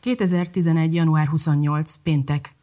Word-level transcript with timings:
2011. 0.00 0.94
január 0.94 1.26
28. 1.26 1.96
péntek. 1.96 2.54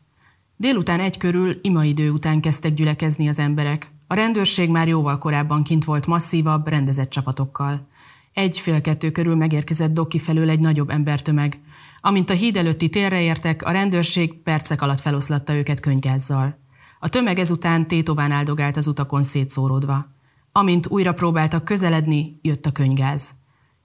Délután 0.55 0.99
egy 0.99 1.17
körül, 1.17 1.59
imaidő 1.61 2.09
után 2.09 2.41
kezdtek 2.41 2.73
gyülekezni 2.73 3.27
az 3.27 3.39
emberek. 3.39 3.91
A 4.07 4.13
rendőrség 4.13 4.69
már 4.69 4.87
jóval 4.87 5.17
korábban 5.17 5.63
kint 5.63 5.83
volt 5.83 6.05
masszívabb, 6.05 6.67
rendezett 6.67 7.09
csapatokkal. 7.09 7.87
Egy 8.33 8.59
fél 8.59 8.81
kettő 8.81 9.11
körül 9.11 9.35
megérkezett 9.35 9.93
Doki 9.93 10.19
felől 10.19 10.49
egy 10.49 10.59
nagyobb 10.59 10.89
embertömeg. 10.89 11.59
Amint 12.01 12.29
a 12.29 12.33
híd 12.33 12.57
előtti 12.57 12.89
térre 12.89 13.21
értek, 13.21 13.63
a 13.63 13.71
rendőrség 13.71 14.33
percek 14.33 14.81
alatt 14.81 14.99
feloszlatta 14.99 15.53
őket 15.53 15.79
könygázzal. 15.79 16.57
A 16.99 17.09
tömeg 17.09 17.39
ezután 17.39 17.87
tétován 17.87 18.31
áldogált 18.31 18.77
az 18.77 18.87
utakon 18.87 19.23
szétszóródva. 19.23 20.07
Amint 20.51 20.87
újra 20.87 21.13
próbáltak 21.13 21.65
közeledni, 21.65 22.39
jött 22.41 22.65
a 22.65 22.71
könygáz. 22.71 23.33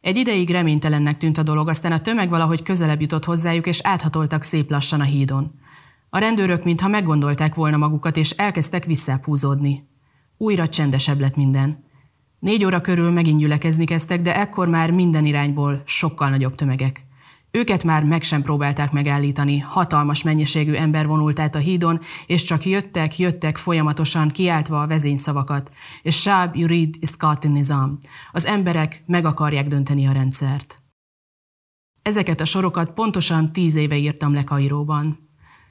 Egy 0.03 0.16
ideig 0.16 0.50
reménytelennek 0.50 1.16
tűnt 1.16 1.39
a 1.39 1.43
dolog, 1.43 1.69
aztán 1.69 1.93
a 1.93 2.00
tömeg 2.00 2.29
valahogy 2.29 2.62
közelebb 2.62 3.01
jutott 3.01 3.25
hozzájuk, 3.25 3.66
és 3.66 3.80
áthatoltak 3.82 4.43
szép 4.43 4.71
lassan 4.71 5.01
a 5.01 5.05
hídon. 5.05 5.52
A 6.10 6.19
rendőrök 6.19 6.65
mintha 6.65 6.88
meggondolták 6.88 7.55
volna 7.55 7.77
magukat, 7.77 8.16
és 8.16 8.30
elkezdtek 8.30 8.84
visszápúzódni. 8.84 9.88
Újra 10.37 10.69
csendesebb 10.69 11.20
lett 11.20 11.37
minden. 11.37 11.84
Négy 12.38 12.65
óra 12.65 12.80
körül 12.80 13.10
megint 13.10 13.38
gyülekezni 13.38 13.84
kezdtek, 13.84 14.23
de 14.23 14.37
ekkor 14.37 14.69
már 14.69 14.91
minden 14.91 15.24
irányból 15.24 15.83
sokkal 15.84 16.30
nagyobb 16.30 16.55
tömegek. 16.55 17.05
Őket 17.55 17.84
már 17.84 18.05
meg 18.05 18.23
sem 18.23 18.42
próbálták 18.42 18.92
megállítani, 18.92 19.59
hatalmas 19.59 20.23
mennyiségű 20.23 20.73
ember 20.73 21.06
vonult 21.06 21.38
át 21.38 21.55
a 21.55 21.59
hídon, 21.59 22.01
és 22.27 22.43
csak 22.43 22.65
jöttek, 22.65 23.19
jöttek 23.19 23.56
folyamatosan 23.56 24.29
kiáltva 24.29 24.83
a 24.83 24.87
vezényszavakat, 24.87 25.70
és 26.02 26.20
Sáb 26.20 26.57
Yurid 26.57 26.96
Iskat 27.01 27.48
Nizam. 27.48 27.98
Az 28.33 28.46
emberek 28.46 29.02
meg 29.07 29.24
akarják 29.24 29.66
dönteni 29.66 30.07
a 30.07 30.12
rendszert. 30.12 30.83
Ezeket 32.02 32.41
a 32.41 32.45
sorokat 32.45 32.93
pontosan 32.93 33.52
tíz 33.52 33.74
éve 33.74 33.96
írtam 33.96 34.34
le 34.34 34.45
Kairóban. 34.45 35.30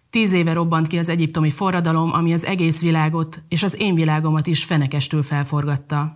Tíz 0.10 0.32
éve 0.32 0.54
robbant 0.54 0.88
ki 0.88 0.98
az 0.98 1.10
egyiptomi 1.10 1.52
forradalom, 1.52 2.14
ami 2.14 2.34
az 2.34 2.46
egész 2.46 2.82
világot 2.82 3.44
és 3.48 3.64
az 3.64 3.80
én 3.80 3.96
világomat 3.96 4.48
is 4.48 4.64
fenekestül 4.64 5.24
felforgatta. 5.24 6.16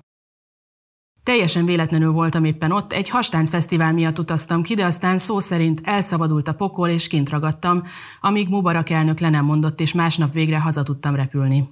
Teljesen 1.26 1.66
véletlenül 1.66 2.12
voltam 2.12 2.44
éppen 2.44 2.72
ott, 2.72 2.94
egy 2.94 3.12
fesztivál 3.46 3.94
miatt 3.94 4.20
utaztam 4.20 4.64
ki, 4.64 4.76
de 4.76 4.86
aztán 4.86 5.18
szó 5.18 5.40
szerint 5.40 5.82
elszabadult 5.84 6.48
a 6.48 6.54
pokol, 6.54 6.90
és 6.90 7.08
kint 7.08 7.30
ragadtam, 7.30 7.84
amíg 8.22 8.50
Mubarak 8.50 8.90
elnök 8.90 9.20
le 9.20 9.30
nem 9.30 9.46
mondott, 9.46 9.80
és 9.80 9.94
másnap 9.94 10.34
végre 10.34 10.60
haza 10.60 10.84
tudtam 10.84 11.16
repülni. 11.16 11.70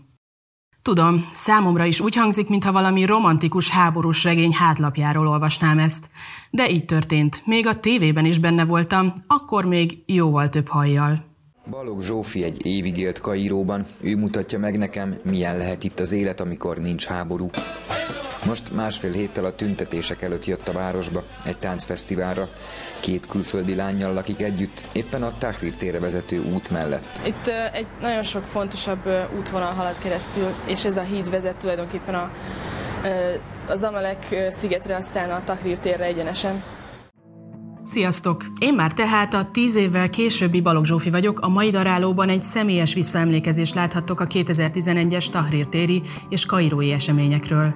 Tudom, 0.82 1.28
számomra 1.32 1.86
is 1.86 2.00
úgy 2.00 2.16
hangzik, 2.16 2.50
mintha 2.50 2.72
valami 2.72 3.06
romantikus 3.06 3.70
háborús 3.70 4.24
regény 4.24 4.54
hátlapjáról 4.54 5.28
olvasnám 5.28 5.80
ezt. 5.80 6.10
De 6.50 6.70
így 6.70 6.86
történt. 6.86 7.42
Még 7.46 7.68
a 7.68 7.80
tévében 7.80 8.26
is 8.26 8.38
benne 8.38 8.66
voltam, 8.66 9.14
akkor 9.28 9.66
még 9.66 10.04
jóval 10.06 10.50
több 10.50 10.68
hajjal. 10.68 11.33
Balog 11.70 12.02
Zsófi 12.02 12.44
egy 12.44 12.66
évig 12.66 12.98
élt 12.98 13.20
Kairóban, 13.20 13.86
ő 14.02 14.16
mutatja 14.16 14.60
meg 14.60 14.78
nekem, 14.78 15.20
milyen 15.22 15.58
lehet 15.58 15.84
itt 15.84 16.00
az 16.00 16.12
élet, 16.12 16.40
amikor 16.40 16.78
nincs 16.78 17.06
háború. 17.06 17.50
Most 18.46 18.72
másfél 18.72 19.12
héttel 19.12 19.46
a 19.46 19.56
tüntetések 19.56 20.22
előtt 20.22 20.46
jött 20.46 20.68
a 20.68 20.72
városba, 20.72 21.24
egy 21.46 21.58
táncfesztiválra. 21.58 22.50
Két 23.00 23.28
külföldi 23.28 23.76
lányjal 23.76 24.14
lakik 24.14 24.42
együtt, 24.42 24.82
éppen 24.92 25.24
a 25.24 25.38
Tahrir 25.38 25.76
térre 25.76 26.00
vezető 26.00 26.44
út 26.54 26.72
mellett. 26.72 27.22
Itt 27.26 27.48
egy 27.74 27.88
nagyon 28.02 28.24
sok 28.24 28.46
fontosabb 28.46 29.10
útvonal 29.38 29.72
halad 29.72 29.96
keresztül, 30.04 30.48
és 30.66 30.86
ez 30.86 30.98
a 30.98 31.02
híd 31.02 31.30
vezet 31.30 31.56
tulajdonképpen 31.56 32.16
a, 32.16 32.32
az 33.68 33.84
Amalek 33.84 34.36
szigetre, 34.50 34.96
aztán 34.96 35.30
a 35.30 35.44
Tahrir 35.44 35.80
térre 35.80 36.06
egyenesen. 36.06 36.64
Sziasztok! 37.86 38.46
Én 38.60 38.74
már 38.74 38.94
tehát 38.94 39.34
a 39.34 39.50
tíz 39.52 39.76
évvel 39.76 40.10
későbbi 40.10 40.62
Balogh 40.62 40.88
Zsófi 40.88 41.10
vagyok, 41.10 41.40
a 41.40 41.48
mai 41.48 41.70
darálóban 41.70 42.30
egy 42.30 42.44
személyes 42.44 42.94
visszaemlékezést 42.94 43.76
láthattok 43.76 44.20
a 44.20 44.28
2011-es 44.28 45.30
Tahrir 45.30 45.68
téri 45.68 46.02
és 46.30 46.46
kairói 46.46 46.92
eseményekről. 46.92 47.76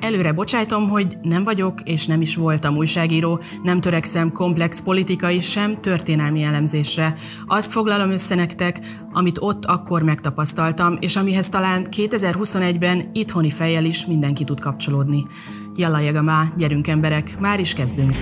Előre 0.00 0.32
bocsájtom, 0.32 0.88
hogy 0.88 1.16
nem 1.22 1.42
vagyok 1.42 1.80
és 1.82 2.06
nem 2.06 2.20
is 2.20 2.36
voltam 2.36 2.76
újságíró, 2.76 3.40
nem 3.62 3.80
törekszem 3.80 4.32
komplex 4.32 4.82
politikai 4.82 5.40
sem 5.40 5.80
történelmi 5.80 6.42
elemzésre. 6.42 7.14
Azt 7.46 7.72
foglalom 7.72 8.10
össze 8.10 8.34
nektek, 8.34 8.80
amit 9.12 9.38
ott 9.40 9.64
akkor 9.64 10.02
megtapasztaltam, 10.02 10.96
és 11.00 11.16
amihez 11.16 11.48
talán 11.48 11.86
2021-ben 11.90 13.10
itthoni 13.12 13.50
fejjel 13.50 13.84
is 13.84 14.06
mindenki 14.06 14.44
tud 14.44 14.60
kapcsolódni. 14.60 15.26
Jalla 15.74 15.98
jagamá, 15.98 16.46
gyerünk 16.56 16.88
emberek, 16.88 17.38
már 17.40 17.60
is 17.60 17.72
kezdünk! 17.72 18.16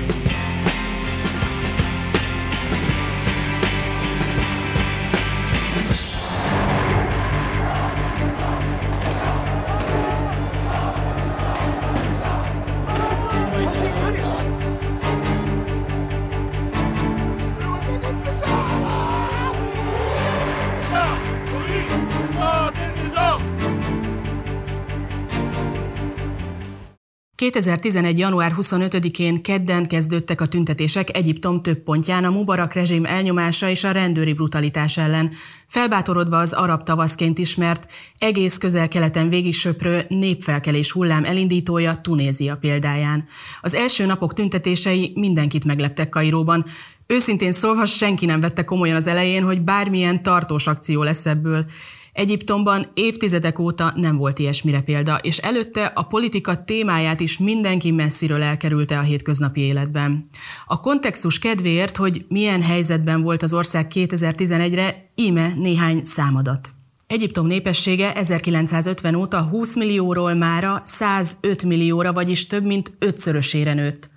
2011. 27.42 28.18
január 28.18 28.54
25-én 28.56 29.42
kedden 29.42 29.86
kezdődtek 29.86 30.40
a 30.40 30.46
tüntetések 30.46 31.16
Egyiptom 31.16 31.62
több 31.62 31.78
pontján 31.78 32.24
a 32.24 32.30
Mubarak 32.30 32.72
rezsim 32.72 33.04
elnyomása 33.04 33.68
és 33.68 33.84
a 33.84 33.90
rendőri 33.90 34.32
brutalitás 34.32 34.96
ellen, 34.96 35.32
felbátorodva 35.66 36.38
az 36.38 36.52
arab 36.52 36.82
tavaszként 36.82 37.38
ismert, 37.38 37.92
egész 38.18 38.58
közel-keleten 38.58 39.28
végigsöprő 39.28 40.04
népfelkelés 40.08 40.92
hullám 40.92 41.24
elindítója 41.24 42.00
Tunézia 42.00 42.56
példáján. 42.56 43.24
Az 43.60 43.74
első 43.74 44.06
napok 44.06 44.34
tüntetései 44.34 45.12
mindenkit 45.14 45.64
megleptek 45.64 46.08
Kairóban, 46.08 46.64
Őszintén 47.06 47.52
szólva 47.52 47.86
senki 47.86 48.26
nem 48.26 48.40
vette 48.40 48.64
komolyan 48.64 48.96
az 48.96 49.06
elején, 49.06 49.44
hogy 49.44 49.60
bármilyen 49.60 50.22
tartós 50.22 50.66
akció 50.66 51.02
lesz 51.02 51.26
ebből. 51.26 51.64
Egyiptomban 52.12 52.86
évtizedek 52.94 53.58
óta 53.58 53.92
nem 53.96 54.16
volt 54.16 54.38
ilyesmire 54.38 54.80
példa, 54.80 55.16
és 55.16 55.38
előtte 55.38 55.84
a 55.84 56.02
politika 56.02 56.64
témáját 56.64 57.20
is 57.20 57.38
mindenki 57.38 57.90
messziről 57.90 58.42
elkerülte 58.42 58.98
a 58.98 59.02
hétköznapi 59.02 59.60
életben. 59.60 60.26
A 60.66 60.80
kontextus 60.80 61.38
kedvéért, 61.38 61.96
hogy 61.96 62.24
milyen 62.28 62.62
helyzetben 62.62 63.22
volt 63.22 63.42
az 63.42 63.52
ország 63.52 63.92
2011-re, 63.94 65.10
íme 65.14 65.52
néhány 65.56 66.04
számadat. 66.04 66.70
Egyiptom 67.06 67.46
népessége 67.46 68.14
1950 68.14 69.14
óta 69.14 69.42
20 69.42 69.76
millióról 69.76 70.34
mára 70.34 70.82
105 70.84 71.62
millióra, 71.62 72.12
vagyis 72.12 72.46
több 72.46 72.64
mint 72.64 72.92
ötszörösére 72.98 73.74
nőtt. 73.74 74.10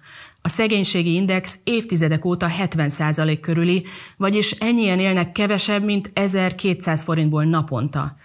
A 0.46 0.48
szegénységi 0.48 1.14
index 1.14 1.60
évtizedek 1.64 2.26
óta 2.26 2.48
70% 2.62 3.38
körüli, 3.42 3.86
vagyis 4.18 4.52
ennyien 4.52 5.00
élnek 5.00 5.32
kevesebb, 5.32 5.84
mint 5.84 6.12
1200 6.14 7.04
forintból 7.04 7.44
naponta. 7.44 8.16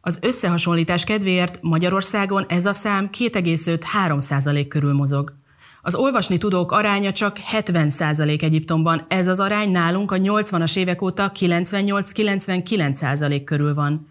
Az 0.00 0.18
összehasonlítás 0.22 1.04
kedvéért 1.04 1.58
Magyarországon 1.62 2.44
ez 2.48 2.66
a 2.66 2.72
szám 2.72 3.08
2,5-3% 3.18 4.66
körül 4.68 4.92
mozog. 4.92 5.34
Az 5.82 5.94
olvasni 5.94 6.38
tudók 6.38 6.72
aránya 6.72 7.12
csak 7.12 7.38
70% 7.52 8.42
Egyiptomban, 8.42 9.04
ez 9.08 9.26
az 9.26 9.40
arány 9.40 9.70
nálunk 9.70 10.12
a 10.12 10.16
80-as 10.16 10.76
évek 10.76 11.02
óta 11.02 11.32
98-99% 11.34 13.42
körül 13.44 13.74
van. 13.74 14.08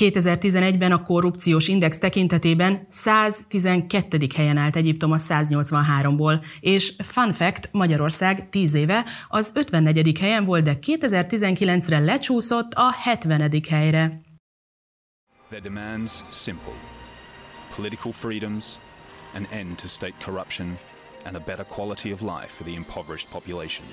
2011-ben 0.00 0.92
a 0.92 1.02
korrupciós 1.02 1.68
index 1.68 1.98
tekintetében 1.98 2.86
112. 2.88 4.18
helyen 4.34 4.56
állt 4.56 4.76
Egyiptom 4.76 5.12
a 5.12 5.16
183-ból, 5.16 6.44
és 6.60 6.94
fun 6.98 7.32
fact, 7.32 7.68
Magyarország 7.72 8.48
10 8.48 8.74
éve 8.74 9.04
az 9.28 9.52
54. 9.54 10.18
helyen 10.18 10.44
volt, 10.44 10.64
de 10.64 10.78
2019-re 10.86 11.98
lecsúszott 11.98 12.72
a 12.72 12.94
70. 13.02 13.50
helyre. 13.68 14.20
Their 15.48 15.62
demands 15.62 16.24
simple. 16.30 16.74
Political 17.76 18.12
freedoms, 18.12 18.64
an 19.34 19.46
end 19.50 19.76
to 19.76 19.86
state 19.86 20.14
corruption, 20.24 20.78
and 21.24 21.36
a 21.36 21.40
better 21.40 21.64
quality 21.64 22.12
of 22.12 22.20
life 22.20 22.48
for 22.48 22.64
the 22.64 22.74
impoverished 22.74 23.28
population. 23.30 23.86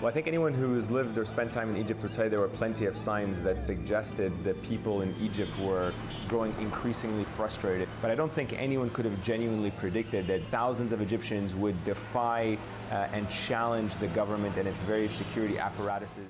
Well, 0.00 0.08
I 0.08 0.12
think 0.12 0.28
anyone 0.28 0.54
who's 0.54 0.90
lived 0.90 1.18
or 1.18 1.26
spent 1.26 1.52
time 1.52 1.68
in 1.68 1.76
Egypt 1.76 2.02
would 2.02 2.14
tell 2.14 2.30
there 2.30 2.40
were 2.40 2.48
plenty 2.48 2.86
of 2.86 2.96
signs 2.96 3.42
that 3.42 3.62
suggested 3.62 4.32
that 4.44 4.56
people 4.62 5.02
in 5.02 5.14
Egypt 5.20 5.50
were 5.60 5.92
growing 6.26 6.54
increasingly 6.58 7.24
frustrated. 7.24 7.86
But 8.00 8.10
I 8.10 8.14
don't 8.14 8.32
think 8.32 8.52
anyone 8.52 8.90
could 8.90 9.04
have 9.04 9.22
genuinely 9.22 9.70
predicted 9.78 10.26
that 10.26 10.40
thousands 10.50 10.92
of 10.92 11.00
Egyptians 11.02 11.54
would 11.54 11.74
defy 11.84 12.56
uh, 12.90 13.16
and 13.16 13.28
challenge 13.28 13.94
the 13.96 14.06
government 14.06 14.56
and 14.56 14.66
its 14.66 14.80
various 14.80 15.14
security 15.14 15.58
apparatuses. 15.58 16.24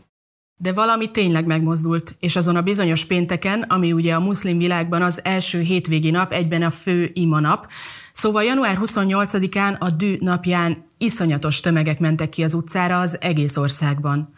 De 0.57 0.73
valami 0.73 1.11
tényleg 1.11 1.47
megmozdult, 1.47 2.17
és 2.21 2.37
azon 2.37 2.57
a 2.57 2.63
bizonyos 2.63 3.05
pénteken, 3.05 3.63
ami 3.63 3.93
ugye 3.93 4.15
a 4.15 4.21
muszlim 4.21 4.59
világban 4.59 5.03
az 5.03 5.21
első 5.25 5.61
hétvégi 5.61 6.11
nap, 6.11 6.33
egyben 6.33 6.63
a 6.63 6.71
fő 6.71 7.11
ima 7.13 7.41
nap, 7.41 7.67
Szóval 8.13 8.45
január 8.45 8.79
28-án 8.81 9.79
a 9.79 9.91
dű 9.91 10.17
napján 10.21 10.85
iszonyatos 11.01 11.61
tömegek 11.61 11.99
mentek 11.99 12.29
ki 12.29 12.43
az 12.43 12.55
utcára 12.55 13.01
az 13.01 13.21
egész 13.21 13.57
országban. 13.57 14.35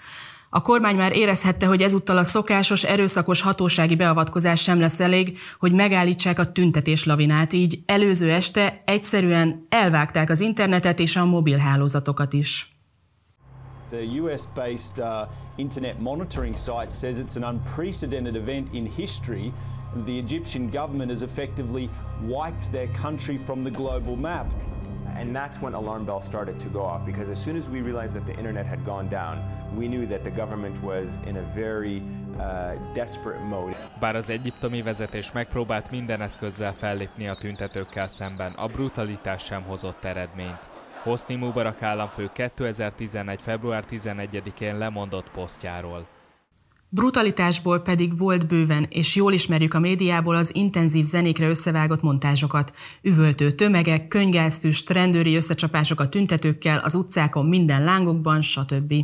A 0.54 0.62
kormány 0.62 0.96
már 0.96 1.16
érezhette, 1.16 1.66
hogy 1.66 1.82
ezúttal 1.82 2.18
a 2.18 2.24
szokásos, 2.24 2.84
erőszakos 2.84 3.40
hatósági 3.40 3.96
beavatkozás 3.96 4.62
sem 4.62 4.80
lesz 4.80 5.00
elég, 5.00 5.38
hogy 5.58 5.72
megállítsák 5.72 6.38
a 6.38 6.52
tüntetés 6.52 7.04
lavinát, 7.04 7.52
így 7.52 7.82
előző 7.86 8.32
este 8.32 8.82
egyszerűen 8.84 9.66
elvágták 9.68 10.30
az 10.30 10.40
internetet 10.40 10.98
és 10.98 11.16
a 11.16 11.24
mobilhálózatokat 11.24 12.32
is. 12.32 12.76
The 13.90 14.20
US-based 14.20 14.98
uh, 14.98 15.28
internet 15.56 16.00
monitoring 16.00 16.56
site 16.56 16.90
says 16.90 17.18
it's 17.18 17.36
an 17.42 17.54
unprecedented 17.54 18.36
event 18.36 18.68
in 18.72 18.90
history. 18.96 19.52
The 20.04 20.16
Egyptian 20.16 20.70
government 20.70 21.10
has 21.10 21.20
effectively 21.22 21.88
wiped 22.26 22.70
their 22.70 22.88
country 23.02 23.38
from 23.38 23.62
the 23.62 23.70
global 23.70 24.16
map. 24.16 24.46
And 25.18 25.34
that's 25.34 25.60
when 25.60 25.74
alarm 25.74 26.04
bells 26.04 26.24
started 26.24 26.58
to 26.58 26.68
go 26.68 26.80
off 26.80 27.04
because 27.04 27.30
as 27.30 27.40
soon 27.40 27.56
as 27.56 27.68
we 27.68 27.80
realized 27.80 28.14
that 28.14 28.24
the 28.26 28.36
internet 28.38 28.66
had 28.66 28.84
gone 28.84 29.08
down, 29.08 29.38
we 29.78 29.88
knew 29.88 30.06
that 30.06 30.22
the 30.22 30.30
government 30.30 30.82
was 30.82 31.18
in 31.26 31.36
a 31.36 31.42
very 31.54 32.02
uh, 32.38 32.74
desperate 32.94 33.40
mode. 33.40 33.76
Bár 34.00 34.16
az 34.16 34.30
egyiptomi 34.30 34.82
vezetés 34.82 35.32
megpróbált 35.32 35.90
minden 35.90 36.20
eszközzel 36.20 36.72
fellépni 36.72 37.28
a 37.28 37.34
tüntetőkkel 37.34 38.06
szemben, 38.06 38.52
a 38.52 38.66
brutalitás 38.66 39.44
sem 39.44 39.62
hozott 39.62 40.04
eredményt. 40.04 40.70
Hosni 41.02 41.34
Mubarak 41.34 41.82
államfő 41.82 42.30
2011. 42.32 43.40
február 43.40 43.84
11-én 43.90 44.78
lemondott 44.78 45.30
posztjáról. 45.30 46.06
Brutalitásból 46.94 47.78
pedig 47.78 48.18
volt 48.18 48.46
bőven, 48.46 48.86
és 48.88 49.16
jól 49.16 49.32
ismerjük 49.32 49.74
a 49.74 49.78
médiából 49.78 50.36
az 50.36 50.54
intenzív 50.54 51.04
zenékre 51.04 51.48
összevágott 51.48 52.02
montázsokat. 52.02 52.72
Üvöltő 53.02 53.50
tömegek, 53.50 54.08
könygázfüst, 54.08 54.90
rendőri 54.90 55.36
összecsapások 55.36 56.00
a 56.00 56.08
tüntetőkkel, 56.08 56.78
az 56.78 56.94
utcákon, 56.94 57.46
minden 57.46 57.84
lángokban, 57.84 58.42
stb. 58.42 58.94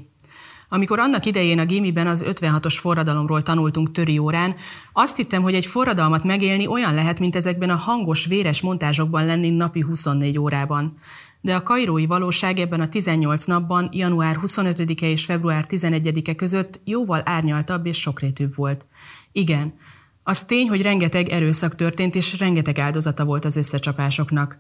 Amikor 0.69 0.99
annak 0.99 1.26
idején 1.26 1.58
a 1.58 1.64
gimiben 1.64 2.06
az 2.06 2.25
56-os 2.26 2.76
forradalomról 2.81 3.43
tanultunk 3.43 3.93
töri 3.93 4.19
órán, 4.19 4.55
azt 4.93 5.17
hittem, 5.17 5.43
hogy 5.43 5.55
egy 5.55 5.67
forradalmat 5.67 6.25
megélni 6.25 6.67
olyan 6.67 6.94
lehet, 6.94 7.19
mint 7.19 7.37
ezekben 7.37 7.70
a 7.70 7.76
hangos, 7.76 8.26
véres 8.26 8.61
montázsokban 8.61 9.26
lenni 9.26 9.50
napi 9.50 9.81
24 9.81 10.38
órában 10.38 10.99
de 11.40 11.55
a 11.55 11.62
kairói 11.62 12.06
valóság 12.06 12.58
ebben 12.58 12.81
a 12.81 12.88
18 12.88 13.44
napban, 13.44 13.88
január 13.93 14.38
25-e 14.43 15.06
és 15.06 15.25
február 15.25 15.67
11-e 15.69 16.35
között 16.35 16.81
jóval 16.85 17.23
árnyaltabb 17.25 17.87
és 17.87 18.00
sokrétűbb 18.00 18.55
volt. 18.55 18.87
Igen, 19.32 19.75
az 20.23 20.44
tény, 20.44 20.69
hogy 20.69 20.82
rengeteg 20.82 21.29
erőszak 21.29 21.75
történt, 21.75 22.14
és 22.14 22.38
rengeteg 22.38 22.79
áldozata 22.79 23.25
volt 23.25 23.44
az 23.44 23.56
összecsapásoknak. 23.56 24.58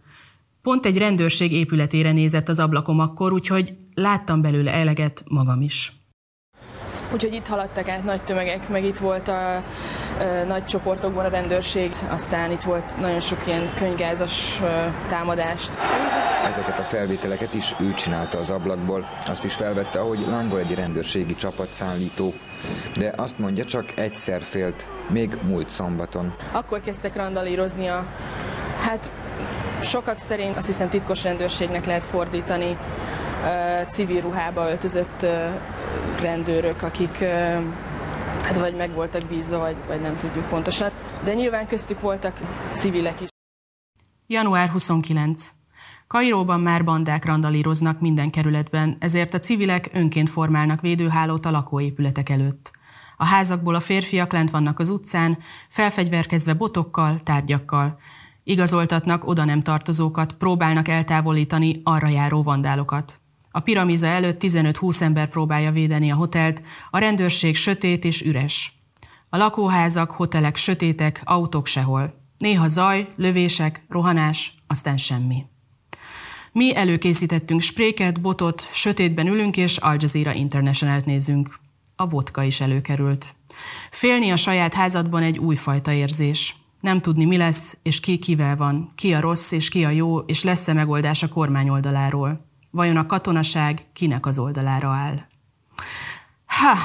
Pont 0.62 0.86
egy 0.86 0.98
rendőrség 0.98 1.52
épületére 1.52 2.12
nézett 2.12 2.48
az 2.48 2.58
ablakom 2.58 2.98
akkor, 2.98 3.32
úgyhogy 3.32 3.74
láttam 3.94 4.40
belőle 4.40 4.72
eleget 4.72 5.24
magam 5.28 5.62
is. 5.62 5.92
Úgyhogy 7.12 7.32
itt 7.32 7.46
haladtak 7.46 7.88
át 7.88 8.04
nagy 8.04 8.22
tömegek, 8.22 8.68
meg 8.68 8.84
itt 8.84 8.98
volt 8.98 9.28
a, 9.28 9.56
a 9.56 9.62
nagy 10.46 10.64
csoportokban 10.64 11.24
a 11.24 11.28
rendőrség, 11.28 11.92
aztán 12.08 12.50
itt 12.50 12.62
volt 12.62 13.00
nagyon 13.00 13.20
sok 13.20 13.46
ilyen 13.46 13.72
könygázas 13.76 14.62
támadást. 15.08 15.70
Ezeket 16.46 16.78
a 16.78 16.82
felvételeket 16.82 17.54
is 17.54 17.74
ő 17.80 17.94
csinálta 17.94 18.38
az 18.38 18.50
ablakból. 18.50 19.08
Azt 19.26 19.44
is 19.44 19.54
felvette, 19.54 20.00
ahogy 20.00 20.26
lángol 20.28 20.58
egy 20.58 20.74
rendőrségi 20.74 21.34
csapatszállító. 21.34 22.32
De 22.96 23.12
azt 23.16 23.38
mondja, 23.38 23.64
csak 23.64 23.98
egyszer 23.98 24.42
félt, 24.42 24.86
még 25.08 25.38
múlt 25.42 25.70
szombaton. 25.70 26.34
Akkor 26.52 26.80
kezdtek 26.80 27.16
randalírozni 27.16 27.86
a, 27.86 28.06
hát 28.80 29.10
sokak 29.82 30.18
szerint 30.18 30.56
azt 30.56 30.66
hiszem 30.66 30.88
titkos 30.88 31.22
rendőrségnek 31.22 31.86
lehet 31.86 32.04
fordítani 32.04 32.76
civil 33.88 34.20
ruhába 34.20 34.70
öltözött 34.70 35.26
rendőrök, 36.20 36.82
akik 36.82 37.18
hát 38.42 38.58
vagy 38.58 38.74
meg 38.74 38.94
voltak 38.94 39.22
bízva, 39.28 39.58
vagy, 39.58 39.76
vagy 39.86 40.00
nem 40.00 40.16
tudjuk 40.16 40.48
pontosan. 40.48 40.90
De 41.24 41.34
nyilván 41.34 41.66
köztük 41.66 42.00
voltak 42.00 42.40
civilek 42.74 43.20
is. 43.20 43.28
Január 44.26 44.68
29. 44.68 45.50
Kairóban 46.06 46.60
már 46.60 46.84
bandák 46.84 47.24
randalíroznak 47.24 48.00
minden 48.00 48.30
kerületben, 48.30 48.96
ezért 49.00 49.34
a 49.34 49.38
civilek 49.38 49.90
önként 49.92 50.30
formálnak 50.30 50.80
védőhálót 50.80 51.46
a 51.46 51.50
lakóépületek 51.50 52.28
előtt. 52.28 52.70
A 53.16 53.24
házakból 53.24 53.74
a 53.74 53.80
férfiak 53.80 54.32
lent 54.32 54.50
vannak 54.50 54.78
az 54.78 54.88
utcán, 54.88 55.38
felfegyverkezve 55.68 56.54
botokkal, 56.54 57.20
tárgyakkal. 57.24 57.98
Igazoltatnak 58.44 59.28
oda 59.28 59.44
nem 59.44 59.62
tartozókat, 59.62 60.32
próbálnak 60.32 60.88
eltávolítani 60.88 61.80
arra 61.84 62.08
járó 62.08 62.42
vandálokat. 62.42 63.20
A 63.58 63.60
piramiza 63.60 64.06
előtt 64.06 64.40
15-20 64.40 65.00
ember 65.00 65.28
próbálja 65.28 65.72
védeni 65.72 66.10
a 66.10 66.14
hotelt, 66.14 66.62
a 66.90 66.98
rendőrség 66.98 67.56
sötét 67.56 68.04
és 68.04 68.22
üres. 68.22 68.72
A 69.28 69.36
lakóházak, 69.36 70.10
hotelek 70.10 70.56
sötétek, 70.56 71.22
autók 71.24 71.66
sehol. 71.66 72.14
Néha 72.36 72.68
zaj, 72.68 73.08
lövések, 73.16 73.84
rohanás, 73.88 74.54
aztán 74.66 74.96
semmi. 74.96 75.44
Mi 76.52 76.76
előkészítettünk 76.76 77.60
spréket, 77.60 78.20
botot, 78.20 78.68
sötétben 78.72 79.26
ülünk 79.26 79.56
és 79.56 79.76
Al 79.76 79.96
Jazeera 79.98 80.34
International-t 80.34 81.04
nézünk. 81.04 81.58
A 81.96 82.08
vodka 82.08 82.42
is 82.42 82.60
előkerült. 82.60 83.34
Félni 83.90 84.30
a 84.30 84.36
saját 84.36 84.74
házadban 84.74 85.22
egy 85.22 85.38
újfajta 85.38 85.92
érzés. 85.92 86.56
Nem 86.80 87.00
tudni, 87.00 87.24
mi 87.24 87.36
lesz, 87.36 87.76
és 87.82 88.00
ki 88.00 88.18
kivel 88.18 88.56
van, 88.56 88.92
ki 88.94 89.14
a 89.14 89.20
rossz, 89.20 89.52
és 89.52 89.68
ki 89.68 89.84
a 89.84 89.90
jó, 89.90 90.18
és 90.18 90.42
lesz-e 90.42 90.72
megoldás 90.72 91.22
a 91.22 91.28
kormány 91.28 91.68
oldaláról. 91.68 92.46
Vajon 92.70 92.96
a 92.96 93.06
katonaság 93.06 93.86
kinek 93.92 94.26
az 94.26 94.38
oldalára 94.38 94.88
áll? 94.88 95.26
Ha, 96.46 96.76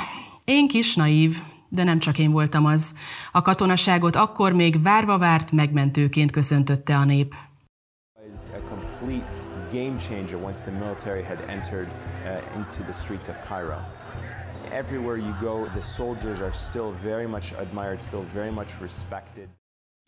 én 0.44 0.68
kis 0.68 0.96
naív, 0.96 1.42
de 1.70 1.84
nem 1.84 2.00
csak 2.00 2.18
én 2.18 2.32
voltam 2.32 2.66
az. 2.66 2.96
A 3.32 3.42
katonaságot 3.42 4.16
akkor 4.16 4.54
még 4.54 4.82
várva 4.82 5.18
várt 5.18 5.52
megmentőként 5.52 6.32
köszöntötte 6.32 6.98
a 6.98 7.06
nép. 7.06 7.36
game 9.74 9.98
changer 9.98 10.38
once 10.38 10.62
the 10.62 10.72
military 10.72 11.24
had 11.24 11.42
entered 11.50 11.90
uh, 12.26 12.42
into 12.56 12.84
the 12.84 12.94
streets 12.94 13.28
of 13.28 13.36
Cairo. 13.42 13.84
Everywhere 14.72 15.18
you 15.18 15.36
go, 15.42 15.68
the 15.74 15.82
soldiers 15.82 16.42
are 16.42 16.52
still 16.52 16.92
very 16.92 17.26
much 17.26 17.54
admired, 17.54 18.04
still 18.04 18.22
very 18.34 18.52
much 18.52 18.80
respected. 18.80 19.50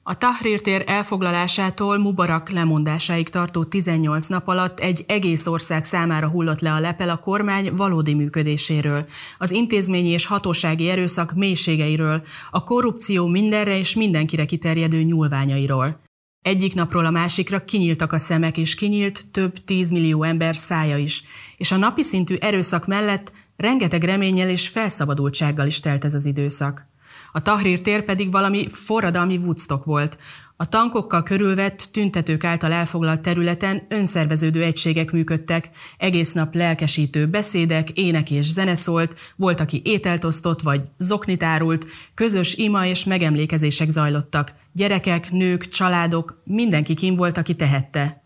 A 0.08 0.18
Tahrir 0.18 0.62
tér 0.62 0.84
elfoglalásától 0.86 1.98
Mubarak 1.98 2.50
lemondásáig 2.50 3.30
tartó 3.30 3.64
18 3.64 4.28
nap 4.28 4.48
alatt 4.48 4.80
egy 4.80 5.04
egész 5.08 5.48
ország 5.48 5.86
számára 5.86 6.28
hullott 6.28 6.60
le 6.60 6.74
a 6.74 6.80
lepel 6.80 7.10
a 7.10 7.18
kormány 7.18 7.76
valódi 7.76 8.14
működéséről, 8.14 9.06
az 9.38 9.52
intézményi 9.52 10.10
és 10.10 10.26
hatósági 10.26 10.90
erőszak 10.90 11.34
mélységeiről, 11.34 12.24
a 12.52 12.64
korrupció 12.64 13.28
mindenre 13.28 13.78
és 13.78 13.96
mindenkire 13.96 14.46
kiterjedő 14.46 15.02
nyúlványairól. 15.02 16.02
Egyik 16.42 16.74
napról 16.74 17.06
a 17.06 17.12
másikra 17.12 17.64
kinyíltak 17.64 18.14
a 18.14 18.18
szemek, 18.18 18.58
és 18.58 18.76
kinyílt 18.76 19.32
több 19.32 19.64
tízmillió 19.64 20.24
ember 20.24 20.56
szája 20.56 20.98
is, 20.98 21.24
és 21.58 21.72
a 21.72 21.78
napi 21.78 22.04
szintű 22.04 22.36
erőszak 22.36 22.88
mellett 22.88 23.32
rengeteg 23.56 24.04
reménnyel 24.04 24.50
és 24.50 24.68
felszabadultsággal 24.68 25.68
is 25.68 25.80
telt 25.80 26.06
ez 26.06 26.14
az 26.14 26.26
időszak. 26.26 26.94
A 27.36 27.42
Tahrir 27.42 27.82
tér 27.82 28.04
pedig 28.04 28.32
valami 28.32 28.68
forradalmi 28.70 29.38
Woodstock 29.38 29.86
volt. 29.86 30.18
A 30.56 30.70
tankokkal 30.70 31.24
körülvett, 31.24 31.90
tüntetők 31.92 32.44
által 32.44 32.72
elfoglalt 32.72 33.22
területen 33.22 33.86
önszerveződő 33.90 34.64
egységek 34.64 35.12
működtek, 35.12 35.70
egész 35.98 36.32
nap 36.32 36.54
lelkesítő 36.54 37.28
beszédek, 37.28 37.90
ének 37.90 38.32
és 38.32 38.52
zene 38.52 38.76
szólt, 38.76 39.16
volt, 39.36 39.60
aki 39.60 39.82
ételt 39.84 40.24
osztott 40.24 40.62
vagy 40.62 40.82
zoknit 40.98 41.44
árult, 41.44 41.86
közös 42.14 42.56
ima 42.56 42.86
és 42.86 43.04
megemlékezések 43.04 43.90
zajlottak. 43.90 44.54
Gyerekek, 44.72 45.32
nők, 45.32 45.68
családok, 45.68 46.42
mindenki 46.44 46.94
kim 46.94 47.16
volt, 47.16 47.38
aki 47.38 47.56
tehette. 47.56 48.24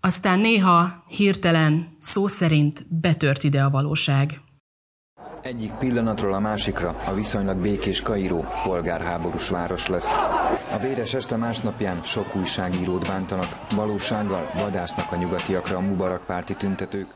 Aztán 0.00 0.40
néha, 0.40 1.04
hirtelen, 1.08 1.96
szó 1.98 2.26
szerint 2.26 2.86
betört 2.88 3.42
ide 3.44 3.62
a 3.62 3.70
valóság. 3.70 4.43
Egyik 5.44 5.72
pillanatról 5.72 6.34
a 6.34 6.40
másikra 6.40 6.94
a 7.06 7.14
viszonylag 7.14 7.56
békés 7.56 8.02
Kairó 8.02 8.46
polgárháborús 8.62 9.48
város 9.48 9.86
lesz. 9.86 10.14
A 10.72 10.78
véres 10.82 11.14
este 11.14 11.36
másnapján 11.36 12.02
sok 12.02 12.36
újságírót 12.36 13.06
bántanak, 13.08 13.56
valósággal 13.74 14.50
vadásznak 14.58 15.12
a 15.12 15.16
nyugatiakra 15.16 15.76
a 15.76 15.80
Mubarak 15.80 16.26
párti 16.26 16.54
tüntetők. 16.54 17.06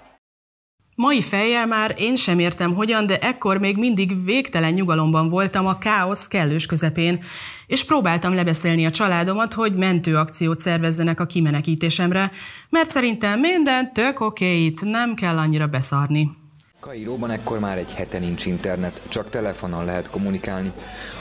Mai 0.94 1.22
fejjel 1.22 1.66
már 1.66 1.94
én 1.98 2.16
sem 2.16 2.38
értem 2.38 2.74
hogyan, 2.74 3.06
de 3.06 3.18
ekkor 3.18 3.58
még 3.58 3.76
mindig 3.76 4.24
végtelen 4.24 4.72
nyugalomban 4.72 5.28
voltam 5.28 5.66
a 5.66 5.78
káosz 5.78 6.26
kellős 6.26 6.66
közepén, 6.66 7.24
és 7.66 7.84
próbáltam 7.84 8.34
lebeszélni 8.34 8.86
a 8.86 8.90
családomat, 8.90 9.52
hogy 9.52 9.76
mentőakciót 9.76 10.58
szervezzenek 10.58 11.20
a 11.20 11.26
kimenekítésemre, 11.26 12.30
mert 12.68 12.90
szerintem 12.90 13.40
minden 13.40 13.92
tök 13.92 14.20
oké 14.20 14.64
itt, 14.64 14.82
nem 14.82 15.14
kell 15.14 15.38
annyira 15.38 15.66
beszarni. 15.66 16.46
Kairóban 16.80 17.30
ekkor 17.30 17.58
már 17.58 17.78
egy 17.78 17.94
hete 17.94 18.18
nincs 18.18 18.46
internet, 18.46 19.02
csak 19.08 19.30
telefonon 19.30 19.84
lehet 19.84 20.10
kommunikálni. 20.10 20.72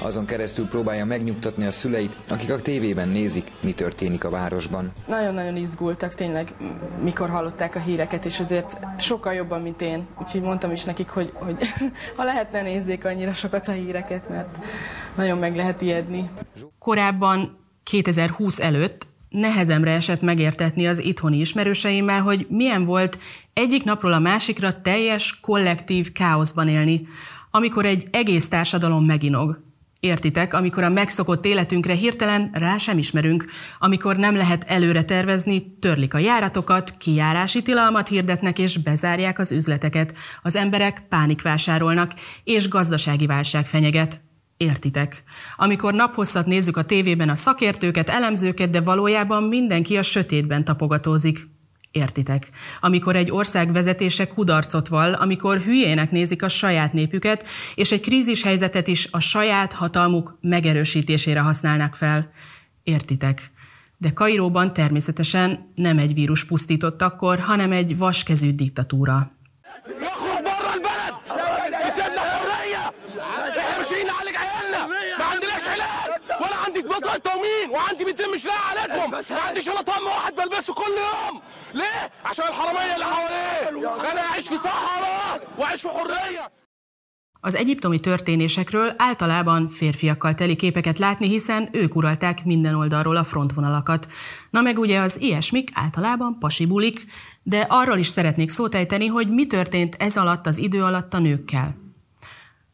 Azon 0.02 0.26
keresztül 0.26 0.68
próbálja 0.68 1.06
megnyugtatni 1.06 1.66
a 1.66 1.72
szüleit, 1.72 2.18
akik 2.30 2.52
a 2.52 2.62
tévében 2.62 3.08
nézik, 3.08 3.52
mi 3.60 3.74
történik 3.74 4.24
a 4.24 4.30
városban. 4.30 4.92
Nagyon-nagyon 5.08 5.56
izgultak 5.56 6.14
tényleg, 6.14 6.54
mikor 7.04 7.30
hallották 7.30 7.76
a 7.76 7.80
híreket, 7.80 8.26
és 8.26 8.40
azért 8.40 8.78
sokkal 8.98 9.34
jobban, 9.34 9.62
mint 9.62 9.82
én. 9.82 10.08
Úgyhogy 10.22 10.42
mondtam 10.42 10.72
is 10.72 10.84
nekik, 10.84 11.10
hogy, 11.10 11.32
hogy 11.34 11.58
ha 12.18 12.24
lehetne 12.24 12.62
nézzék 12.62 13.06
annyira 13.06 13.34
sokat 13.34 13.68
a 13.68 13.72
híreket, 13.72 14.30
mert 14.30 14.58
nagyon 15.16 15.38
meg 15.38 15.56
lehet 15.56 15.82
ijedni. 15.82 16.30
Korábban 16.80 17.58
2020 17.84 18.60
előtt 18.60 19.06
nehezemre 19.30 19.92
esett 19.92 20.22
megértetni 20.22 20.88
az 20.88 21.04
itthoni 21.04 21.38
ismerőseimmel, 21.38 22.22
hogy 22.22 22.46
milyen 22.50 22.86
volt 22.86 23.18
egyik 23.58 23.84
napról 23.84 24.14
a 24.14 24.20
másikra 24.20 24.82
teljes, 24.82 25.40
kollektív 25.40 26.12
káoszban 26.12 26.68
élni, 26.68 27.08
amikor 27.52 27.86
egy 27.86 28.08
egész 28.12 28.48
társadalom 28.48 29.06
meginog. 29.06 29.66
Értitek, 30.00 30.54
amikor 30.54 30.84
a 30.84 30.90
megszokott 30.90 31.46
életünkre 31.46 31.94
hirtelen 31.94 32.50
rá 32.54 32.78
sem 32.78 32.98
ismerünk, 32.98 33.46
amikor 33.80 34.18
nem 34.18 34.36
lehet 34.36 34.64
előre 34.64 35.04
tervezni, 35.04 35.78
törlik 35.80 36.14
a 36.14 36.18
járatokat, 36.18 36.92
kijárási 36.98 37.62
tilalmat 37.62 38.08
hirdetnek 38.08 38.60
és 38.60 38.78
bezárják 38.78 39.40
az 39.40 39.52
üzleteket. 39.52 40.14
Az 40.42 40.56
emberek 40.56 41.06
pánikvásárolnak, 41.10 42.14
és 42.44 42.70
gazdasági 42.70 43.26
válság 43.26 43.66
fenyeget. 43.66 44.22
Értitek. 44.58 45.24
Amikor 45.56 45.94
naphosszat 45.94 46.46
nézzük 46.46 46.78
a 46.78 46.86
tévében 46.86 47.30
a 47.30 47.36
szakértőket, 47.36 48.10
elemzőket, 48.10 48.70
de 48.70 48.82
valójában 48.82 49.44
mindenki 49.44 49.98
a 49.98 50.04
sötétben 50.04 50.64
tapogatózik. 50.64 51.57
Értitek. 51.97 52.49
Amikor 52.81 53.17
egy 53.17 53.31
ország 53.31 53.73
vezetése 53.73 54.27
kudarcot 54.27 54.89
vall, 54.89 55.15
amikor 55.15 55.59
hülyének 55.59 56.11
nézik 56.11 56.43
a 56.43 56.49
saját 56.49 56.93
népüket, 56.93 57.47
és 57.75 57.93
egy 57.93 58.01
krízis 58.01 58.43
helyzetet 58.43 58.87
is 58.87 59.09
a 59.11 59.21
saját 59.21 59.73
hatalmuk 59.73 60.39
megerősítésére 60.41 61.41
használnak 61.41 61.95
fel. 61.95 62.31
Értitek. 62.83 63.51
De 63.97 64.13
Kairóban 64.13 64.73
természetesen 64.73 65.73
nem 65.75 65.99
egy 65.99 66.15
vírus 66.15 66.45
pusztított 66.45 67.03
akkor, 67.03 67.39
hanem 67.39 67.73
egy 67.73 67.99
vaskezű 67.99 68.55
diktatúra. 68.55 69.33
عندي 76.65 76.83
بطاقة 76.83 77.17
تومين 77.19 77.71
وعندي 77.71 78.05
بنتين 78.05 78.31
مش 78.31 78.45
لاقي 78.45 78.86
عليكم 79.07 79.11
ما 79.11 79.41
عنديش 79.41 79.67
ولا 79.67 79.83
طقم 79.83 80.05
واحد 80.05 80.35
بلبسه 80.35 80.75
كل 80.75 80.83
يوم 80.83 81.43
ليه؟ 81.75 82.11
عشان 82.25 82.45
الحرامية 82.45 82.95
اللي 82.95 83.05
حواليه 83.05 84.11
انا 84.13 84.21
اعيش 84.21 84.49
في 84.49 84.57
صحراء 84.57 85.49
واعيش 85.59 85.83
في 85.83 85.89
حرية 85.89 86.51
Az 87.45 87.55
egyiptomi 87.55 88.01
történésekről 88.01 88.95
általában 88.97 89.69
férfiakkal 89.69 90.35
teli 90.35 90.57
képeket 90.57 90.99
látni, 90.99 91.29
hiszen 91.29 91.69
ők 91.73 91.95
uralták 91.95 92.45
minden 92.45 92.75
oldalról 92.75 93.17
a 93.17 93.25
frontvonalakat. 93.25 94.09
Na 94.51 94.61
meg 94.61 94.79
ugye 94.79 95.01
az 95.01 95.21
ilyesmik 95.21 95.71
általában 95.73 96.39
pasibulik, 96.39 97.07
de 97.43 97.67
arról 97.69 97.99
is 97.99 98.07
szeretnék 98.07 98.51
szót 98.51 98.75
ejteni, 98.75 99.07
hogy 99.07 99.29
mi 99.31 99.47
történt 99.47 99.95
ez 99.99 100.17
alatt 100.17 100.47
az 100.47 100.59
idő 100.59 100.85
alatt 100.85 101.15
a 101.15 101.19
nőkkel. 101.19 101.75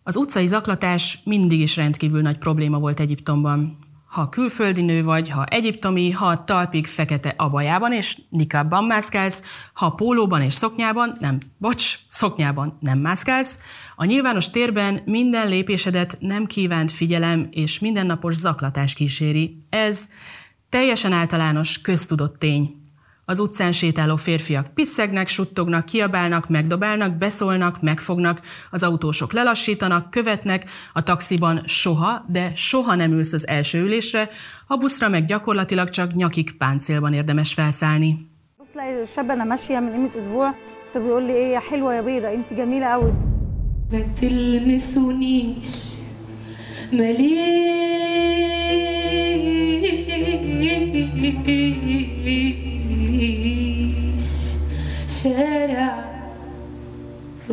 Az 0.02 0.16
utcai 0.16 0.46
zaklatás 0.46 1.18
mindig 1.24 1.60
is 1.60 1.76
rendkívül 1.76 2.20
nagy 2.20 2.38
probléma 2.38 2.78
volt 2.78 3.00
Egyiptomban. 3.00 3.81
Ha 4.13 4.29
külföldi 4.29 4.81
nő 4.81 5.03
vagy, 5.03 5.29
ha 5.29 5.45
egyiptomi, 5.45 6.11
ha 6.11 6.43
talpig 6.43 6.87
fekete 6.87 7.33
abajában 7.37 7.93
és 7.93 8.17
nikabban 8.29 8.83
mászkálsz, 8.83 9.43
ha 9.73 9.89
pólóban 9.89 10.41
és 10.41 10.53
szoknyában, 10.53 11.17
nem, 11.19 11.37
bocs, 11.57 11.99
szoknyában 12.07 12.77
nem 12.79 12.99
mászkálsz, 12.99 13.59
a 13.95 14.05
nyilvános 14.05 14.49
térben 14.49 15.01
minden 15.05 15.47
lépésedet 15.47 16.17
nem 16.19 16.45
kívánt 16.45 16.91
figyelem 16.91 17.47
és 17.51 17.79
mindennapos 17.79 18.35
zaklatás 18.35 18.93
kíséri. 18.93 19.65
Ez 19.69 20.09
teljesen 20.69 21.11
általános, 21.11 21.81
köztudott 21.81 22.39
tény. 22.39 22.82
Az 23.24 23.38
utcán 23.38 23.72
sétáló 23.72 24.16
férfiak 24.16 24.74
piszegnek, 24.74 25.28
suttognak, 25.28 25.84
kiabálnak, 25.84 26.48
megdobálnak, 26.48 27.16
beszólnak, 27.16 27.82
megfognak, 27.82 28.40
az 28.70 28.82
autósok 28.82 29.32
lelassítanak, 29.32 30.10
követnek, 30.10 30.70
a 30.92 31.02
taxiban 31.02 31.62
soha, 31.66 32.24
de 32.28 32.52
soha 32.54 32.94
nem 32.94 33.12
ülsz 33.12 33.32
az 33.32 33.48
első 33.48 33.82
ülésre, 33.82 34.30
a 34.66 34.76
buszra 34.76 35.08
meg 35.08 35.24
gyakorlatilag 35.24 35.90
csak 35.90 36.14
nyakig 36.14 36.56
páncélban 36.56 37.12
érdemes 37.12 37.54
felszállni. 37.54 38.26
ما 43.92 44.02
تلمسونيش 44.20 45.68
شارع 51.08 52.41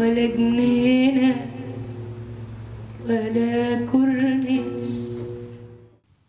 ولا 0.10 0.26
جنينة 0.26 1.36
ولا 3.10 3.86
كورنيش 3.92 5.06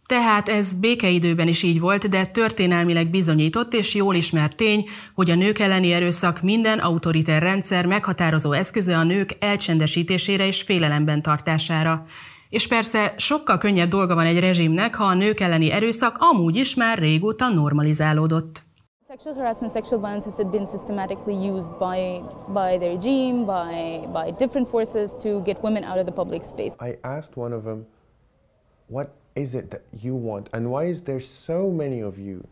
Tehát 0.07 0.49
ez 0.49 0.75
békeidőben 0.75 1.49
is 1.49 1.63
így 1.63 1.81
volt, 1.81 2.09
de 2.09 2.27
történelmileg 2.27 3.11
bizonyított 3.11 3.75
és 3.75 3.95
jól 3.95 4.15
ismert 4.15 4.57
tény, 4.57 4.89
hogy 5.15 5.31
a 5.31 5.35
nők 5.35 5.59
elleni 5.59 5.93
erőszak 5.93 6.43
minden 6.43 6.79
autoriter 6.79 7.43
rendszer 7.43 7.87
meghatározó 7.87 8.53
eszköze 8.53 8.97
a 8.97 9.03
nők 9.03 9.37
elcsendesítésére 9.39 10.47
és 10.47 10.63
félelemben 10.63 11.23
tartására. 11.23 12.07
És 12.49 12.67
persze 12.67 13.15
sokkal 13.17 13.59
könnyebb 13.59 13.89
dolga 13.89 14.15
van 14.15 14.27
egy 14.27 14.39
rezsimnek, 14.39 14.95
ha 14.95 15.05
a 15.05 15.15
nők 15.15 15.41
elleni 15.41 15.71
erőszak 15.71 16.17
amúgy 16.19 16.57
is 16.57 16.75
már 16.75 16.99
régóta 16.99 17.49
normalizálódott. 17.49 18.65
Sexual 19.12 19.34
harassment, 19.34 19.74
sexual 19.74 20.00
violence 20.00 20.24
has 20.24 20.38
been 20.38 20.66
systematically 20.66 21.36
used 21.36 21.78
by, 21.78 22.24
by 22.48 22.78
the 22.78 22.92
regime, 22.92 23.46
by, 23.46 24.08
by 24.14 24.32
different 24.32 24.66
forces 24.66 25.14
to 25.16 25.42
get 25.42 25.62
women 25.62 25.84
out 25.84 26.00
of 26.00 26.06
the 26.06 26.12
public 26.14 26.46
space. 26.46 26.78
I 26.80 26.98
asked 27.04 27.36
one 27.36 27.52
of 27.52 27.66
them, 27.66 27.86
what 28.88 29.14
is 29.36 29.54
it 29.54 29.70
that 29.72 29.84
you 29.92 30.16
want 30.16 30.48
and 30.54 30.72
why 30.72 30.86
is 30.86 31.02
there 31.02 31.20
so 31.20 31.70
many 31.70 32.00
of 32.00 32.18
you? 32.18 32.48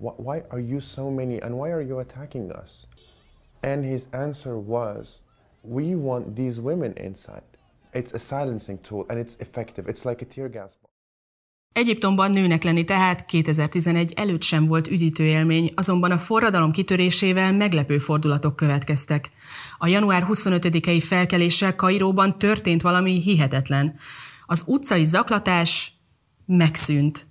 Why 0.00 0.42
are 0.50 0.60
you 0.60 0.80
so 0.80 1.10
many 1.10 1.40
and 1.40 1.56
why 1.56 1.70
are 1.70 1.80
you 1.80 2.00
attacking 2.00 2.52
us? 2.52 2.86
And 3.62 3.86
his 3.86 4.08
answer 4.12 4.58
was, 4.58 5.20
we 5.62 5.94
want 5.94 6.36
these 6.36 6.60
women 6.60 6.92
inside. 6.98 7.56
It's 7.94 8.12
a 8.12 8.18
silencing 8.18 8.80
tool 8.80 9.06
and 9.08 9.18
it's 9.18 9.36
effective. 9.36 9.88
It's 9.88 10.04
like 10.04 10.20
a 10.20 10.26
tear 10.26 10.50
gas 10.50 10.76
Egyiptomban 11.72 12.30
nőnek 12.30 12.62
lenni 12.62 12.84
tehát 12.84 13.26
2011 13.26 14.12
előtt 14.16 14.42
sem 14.42 14.66
volt 14.66 14.88
üdítő 14.88 15.24
élmény, 15.24 15.72
azonban 15.74 16.10
a 16.10 16.18
forradalom 16.18 16.72
kitörésével 16.72 17.52
meglepő 17.52 17.98
fordulatok 17.98 18.56
következtek. 18.56 19.30
A 19.78 19.86
január 19.86 20.26
25-i 20.28 21.02
felkeléssel 21.06 21.74
Kairóban 21.74 22.38
történt 22.38 22.82
valami 22.82 23.20
hihetetlen. 23.20 23.98
Az 24.46 24.64
utcai 24.66 25.04
zaklatás 25.04 25.92
megszűnt. 26.46 27.26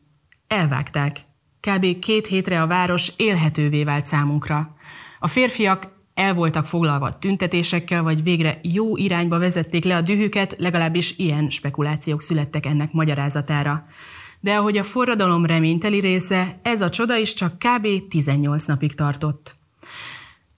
Elvágták. 0.48 1.26
Kb. 1.60 2.00
két 2.00 2.28
hétre 2.28 2.62
a 2.62 2.68
város 2.68 3.12
élhetővé 3.16 3.84
vált 3.84 4.06
számunkra. 4.06 4.76
A 5.20 5.28
férfiak 5.28 6.00
el 6.14 6.34
voltak 6.34 6.66
foglalva 6.66 7.20
tüntetésekkel, 7.20 8.04
vagy 8.04 8.24
végre 8.24 8.60
jó 8.62 8.98
irányba 8.98 9.40
vezették 9.40 9.84
le 9.84 9.96
a 9.96 10.02
dühüket, 10.02 10.56
legalábbis 10.58 11.18
ilyen 11.18 11.50
spekulációk 11.50 12.22
születtek 12.22 12.66
ennek 12.66 12.92
magyarázatára 12.92 13.86
de 14.42 14.56
ahogy 14.56 14.78
a 14.78 14.84
forradalom 14.84 15.46
reményteli 15.46 16.00
része, 16.00 16.60
ez 16.62 16.82
a 16.82 16.90
csoda 16.90 17.18
is 17.18 17.34
csak 17.34 17.54
kb. 17.58 17.88
18 18.10 18.66
napig 18.66 18.94
tartott. 18.94 19.56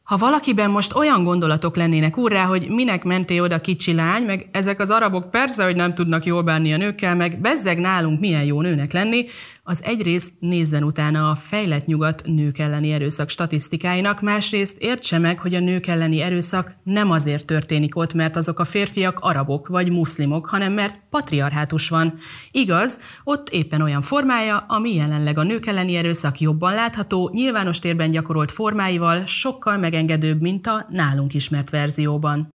Ha 0.03 0.17
valakiben 0.17 0.69
most 0.69 0.95
olyan 0.95 1.23
gondolatok 1.23 1.75
lennének 1.75 2.17
úrrá, 2.17 2.45
hogy 2.45 2.69
minek 2.69 3.03
menté 3.03 3.39
oda 3.39 3.61
kicsi 3.61 3.93
lány, 3.93 4.25
meg 4.25 4.49
ezek 4.51 4.79
az 4.79 4.89
arabok 4.89 5.29
persze, 5.29 5.63
hogy 5.63 5.75
nem 5.75 5.93
tudnak 5.93 6.25
jól 6.25 6.41
bánni 6.41 6.73
a 6.73 6.77
nőkkel, 6.77 7.15
meg 7.15 7.41
bezzeg 7.41 7.79
nálunk 7.79 8.19
milyen 8.19 8.43
jó 8.43 8.61
nőnek 8.61 8.93
lenni, 8.93 9.25
az 9.65 9.83
egyrészt 9.83 10.31
nézzen 10.39 10.83
utána 10.83 11.29
a 11.29 11.35
fejlett 11.35 11.85
nyugat 11.85 12.21
nők 12.25 12.57
elleni 12.57 12.91
erőszak 12.91 13.29
statisztikáinak, 13.29 14.21
másrészt 14.21 14.77
értse 14.77 15.17
meg, 15.17 15.39
hogy 15.39 15.55
a 15.55 15.59
nők 15.59 15.87
elleni 15.87 16.21
erőszak 16.21 16.75
nem 16.83 17.11
azért 17.11 17.45
történik 17.45 17.95
ott, 17.95 18.13
mert 18.13 18.35
azok 18.35 18.59
a 18.59 18.65
férfiak 18.65 19.19
arabok 19.19 19.67
vagy 19.67 19.91
muszlimok, 19.91 20.45
hanem 20.45 20.73
mert 20.73 20.99
patriarhátus 21.09 21.89
van. 21.89 22.19
Igaz, 22.51 22.99
ott 23.23 23.49
éppen 23.49 23.81
olyan 23.81 24.01
formája, 24.01 24.65
ami 24.67 24.95
jelenleg 24.95 25.37
a 25.37 25.43
nők 25.43 25.65
elleni 25.65 25.95
erőszak 25.95 26.39
jobban 26.39 26.73
látható, 26.73 27.29
nyilvános 27.33 27.79
térben 27.79 28.11
gyakorolt 28.11 28.51
formáival 28.51 29.25
sokkal 29.25 29.77
megengedőbb, 29.77 30.41
mint 30.41 30.67
a 30.67 30.85
nálunk 30.89 31.33
ismert 31.33 31.69
verzióban. 31.69 32.49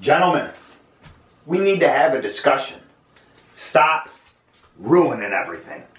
Gentlemen, 0.00 0.52
we 1.44 1.58
need 1.58 1.78
to 1.78 1.86
have 1.86 2.16
a 2.16 2.20
discussion. 2.20 2.78
Stop 3.54 4.08
ruining 4.82 5.32
everything. 5.32 5.93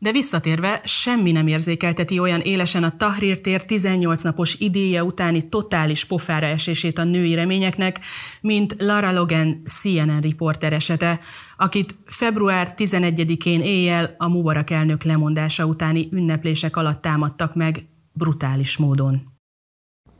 De 0.00 0.12
visszatérve, 0.12 0.80
semmi 0.84 1.32
nem 1.32 1.46
érzékelteti 1.46 2.18
olyan 2.18 2.40
élesen 2.40 2.84
a 2.84 2.96
Tahrir 2.96 3.40
tér 3.40 3.64
18 3.64 4.22
napos 4.22 4.54
idéje 4.54 5.04
utáni 5.04 5.48
totális 5.48 6.04
pofára 6.04 6.46
esését 6.46 6.98
a 6.98 7.04
női 7.04 7.34
reményeknek, 7.34 8.00
mint 8.40 8.74
Lara 8.78 9.12
Logan 9.12 9.62
CNN 9.64 10.20
riporter 10.20 10.72
esete, 10.72 11.20
akit 11.56 11.94
február 12.04 12.74
11-én 12.76 13.60
éjjel 13.60 14.14
a 14.18 14.28
Mubarak 14.28 14.70
elnök 14.70 15.02
lemondása 15.02 15.66
utáni 15.66 16.08
ünneplések 16.12 16.76
alatt 16.76 17.02
támadtak 17.02 17.54
meg 17.54 17.88
brutális 18.12 18.76
módon. 18.76 19.36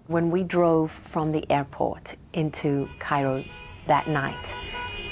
When 0.06 0.24
we 0.24 0.42
drove 0.42 0.88
from 0.88 1.30
the 1.30 1.42
airport 1.48 2.18
into 2.32 2.68
Cairo 3.08 3.42
that 3.86 4.06
night, 4.06 4.56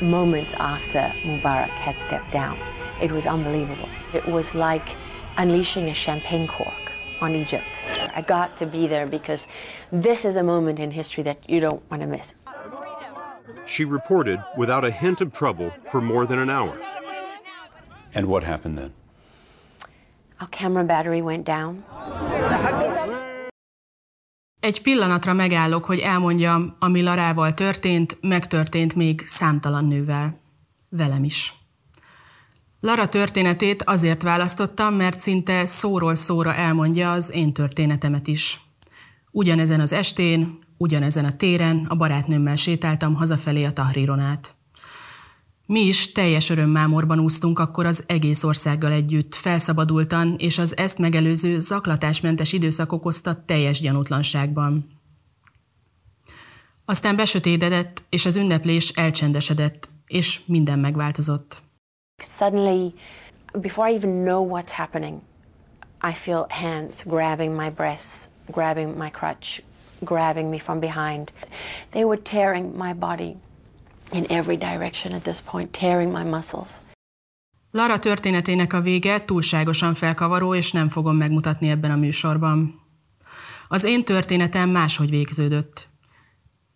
moments 0.00 0.52
after 0.52 1.12
Mubarak 1.25 1.78
had 1.78 1.99
stepped 1.99 2.32
down, 2.32 2.56
it 3.00 3.12
was 3.12 3.26
unbelievable. 3.26 3.88
It 4.12 4.26
was 4.26 4.55
like 4.55 4.97
unleashing 5.37 5.88
a 5.88 5.95
champagne 5.95 6.47
cork 6.47 6.93
on 7.21 7.35
Egypt. 7.35 7.83
I 8.15 8.23
got 8.23 8.57
to 8.57 8.67
be 8.67 8.87
there 8.87 9.07
because 9.07 9.47
this 9.93 10.25
is 10.25 10.37
a 10.37 10.43
moment 10.43 10.79
in 10.79 10.91
history 10.91 11.23
that 11.25 11.38
you 11.49 11.61
don't 11.61 11.83
want 11.91 12.03
to 12.03 12.09
miss. 12.09 12.35
She 13.67 13.85
reported 13.85 14.38
without 14.57 14.85
a 14.85 14.91
hint 14.91 15.21
of 15.21 15.33
trouble 15.33 15.73
for 15.91 16.00
more 16.00 16.26
than 16.26 16.38
an 16.38 16.50
hour. 16.50 16.79
And 18.15 18.26
what 18.26 18.43
happened 18.43 18.79
then? 18.79 18.93
Our 20.41 20.49
camera 20.49 20.85
battery 20.85 21.21
went 21.23 21.45
down. 21.45 21.85
Egy 24.61 24.83
pillanatra 24.83 25.33
megállok, 25.33 25.85
hogy 25.85 25.99
elmondjam, 25.99 26.76
ami 26.79 27.03
Larával 27.03 27.55
történt, 27.55 28.19
megtörtént 28.21 28.95
még 28.95 29.23
számtalan 29.26 29.85
nővel. 29.85 30.41
Velem 30.88 31.25
is. 31.25 31.55
Lara 32.80 33.09
történetét 33.09 33.83
azért 33.83 34.23
választottam, 34.23 34.95
mert 34.95 35.18
szinte 35.18 35.66
szóról 35.66 36.14
szóra 36.14 36.54
elmondja 36.54 37.12
az 37.12 37.33
én 37.35 37.52
történetemet 37.52 38.26
is. 38.26 38.61
Ugyanezen 39.33 39.80
az 39.80 39.92
estén, 39.92 40.59
ugyanezen 40.76 41.25
a 41.25 41.37
téren 41.37 41.87
a 41.88 41.95
barátnőmmel 41.95 42.56
sétáltam 42.56 43.14
hazafelé 43.14 43.64
a 43.64 43.73
Tahriron 43.73 44.21
át. 44.21 44.54
Mi 45.66 45.80
is 45.80 46.12
teljes 46.12 46.50
örömmámorban 46.50 47.18
úsztunk 47.18 47.59
akkor 47.59 47.87
az 47.87 48.04
egész 48.06 48.42
országgal 48.42 48.92
együtt, 48.92 49.35
felszabadultan, 49.35 50.35
és 50.38 50.59
az 50.59 50.76
ezt 50.76 50.99
megelőző 50.99 51.61
zaklatásmentes 51.61 52.52
időszak 52.52 52.92
okozta 52.92 53.45
teljes 53.45 53.80
gyanútlanságban. 53.80 54.87
Aztán 56.85 57.16
besötétedett, 57.16 58.02
és 58.09 58.26
az 58.26 58.37
ünneplés 58.37 58.88
elcsendesedett, 58.88 59.88
és 60.06 60.40
minden 60.45 60.78
megváltozott. 60.78 61.64
Suddenly, 62.20 62.94
before 63.61 63.87
I 63.87 63.94
even 63.94 64.25
know 64.25 64.42
what's 64.42 64.73
happening, 64.73 65.20
I 66.02 66.12
feel 66.12 66.46
hands 66.49 67.04
grabbing 67.04 67.54
my 67.54 67.70
breasts, 67.70 68.28
grabbing 68.50 68.96
my 68.99 69.11
crutch, 69.11 69.62
grabbing 70.04 70.50
me 70.50 70.58
from 70.58 70.80
behind. 70.80 71.32
They 71.90 72.04
were 72.04 72.23
tearing 72.23 72.76
my 72.76 72.94
body 72.94 73.37
in 74.12 74.26
every 74.30 74.56
direction 74.56 75.12
at 75.12 75.23
this 75.23 75.40
point, 75.40 75.73
tearing 75.73 76.12
my 76.12 76.25
muscles. 76.25 76.80
Lara 77.70 77.99
történetének 77.99 78.73
a 78.73 78.80
vége 78.80 79.25
túlságosan 79.25 79.94
felkavaró, 79.94 80.54
és 80.54 80.73
nem 80.73 80.88
fogom 80.88 81.16
megmutatni 81.16 81.68
ebben 81.70 81.90
a 81.90 81.96
műsorban. 81.96 82.80
Az 83.68 83.85
én 83.85 84.04
történetem 84.04 84.70
máshogy 84.70 85.11
végződött. 85.11 85.88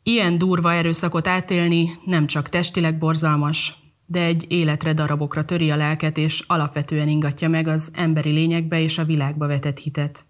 Ilyen 0.03 0.39
durva 0.39 0.73
erőszakot 0.73 1.27
átélni 1.27 1.91
nem 2.05 2.27
csak 2.27 2.49
testileg 2.49 2.99
borzalmas, 2.99 3.80
de 4.11 4.25
egy 4.25 4.45
életre 4.49 4.93
darabokra 4.93 5.45
töri 5.45 5.71
a 5.71 5.77
lelket, 5.77 6.19
és 6.19 6.45
alapvetően 6.47 7.09
ingatja 7.09 7.49
meg 7.49 7.69
az 7.69 7.91
emberi 7.95 8.31
lényekbe 8.31 8.81
és 8.81 8.99
a 8.99 9.05
világba 9.05 9.47
vetett 9.47 9.79
hitet. 9.79 10.25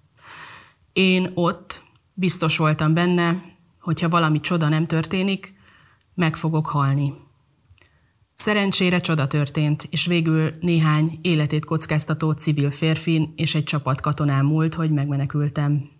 Én 0.93 1.31
ott 1.35 1.85
biztos 2.15 2.57
voltam 2.57 2.95
benne, 2.95 3.43
hogyha 3.81 4.09
valami 4.09 4.41
csoda 4.41 4.69
nem 4.69 4.87
történik, 4.87 5.55
meg 6.15 6.37
fogok 6.37 6.67
halni. 6.67 7.13
Szerencsére 8.35 9.01
csoda 9.01 9.27
történt, 9.27 9.87
és 9.91 10.07
végül 10.07 10.53
néhány 10.61 11.19
életét 11.23 11.65
kockáztató 11.65 12.33
civil 12.33 12.71
férfin 12.71 13.33
és 13.37 13.55
egy 13.55 13.65
csapat 13.65 14.01
katonán 14.01 14.45
múlt, 14.45 14.75
hogy 14.75 14.91
megmenekültem. 14.91 15.91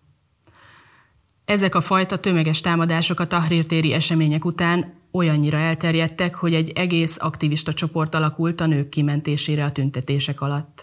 Ezek 1.45 1.75
a 1.75 1.81
fajta 1.81 2.19
tömeges 2.19 2.61
támadások 2.61 3.21
a 3.21 3.27
Tahrir 3.27 3.67
téri 3.67 3.93
események 3.93 4.45
után 4.45 5.00
olyannyira 5.13 5.57
elterjedtek, 5.57 6.35
hogy 6.35 6.55
egy 6.55 6.71
egész 6.71 7.19
aktivista 7.21 7.73
csoport 7.73 8.15
alakult 8.15 8.61
a 8.61 8.67
nők 8.67 8.89
kimentésére 8.89 9.65
a 9.65 9.73
tüntetések 9.73 10.41
alatt. 10.41 10.83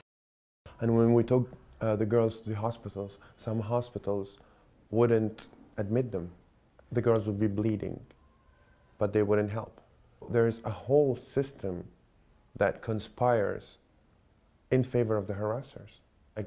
And 0.80 0.90
when 0.90 1.10
we 1.10 1.24
took 1.24 1.50
uh, 1.82 1.96
the 1.96 2.06
girls 2.06 2.36
to 2.36 2.52
the 2.52 2.60
hospitals, 2.60 3.12
some 3.36 3.64
hospitals 3.64 4.30
wouldn't 4.92 5.50
admit 5.76 6.06
them. 6.06 6.30
The 6.94 7.02
girls 7.02 7.26
would 7.26 7.40
be 7.40 7.48
bleeding, 7.48 7.98
but 8.98 9.12
they 9.12 9.22
wouldn't 9.22 9.52
help. 9.52 9.82
There's 10.32 10.56
a 10.64 10.72
whole 10.86 11.16
system 11.16 11.84
that 12.58 12.82
conspires 12.82 13.64
in 14.70 14.84
favor 14.84 15.18
of 15.18 15.26
the 15.26 15.34
harassers 15.34 16.02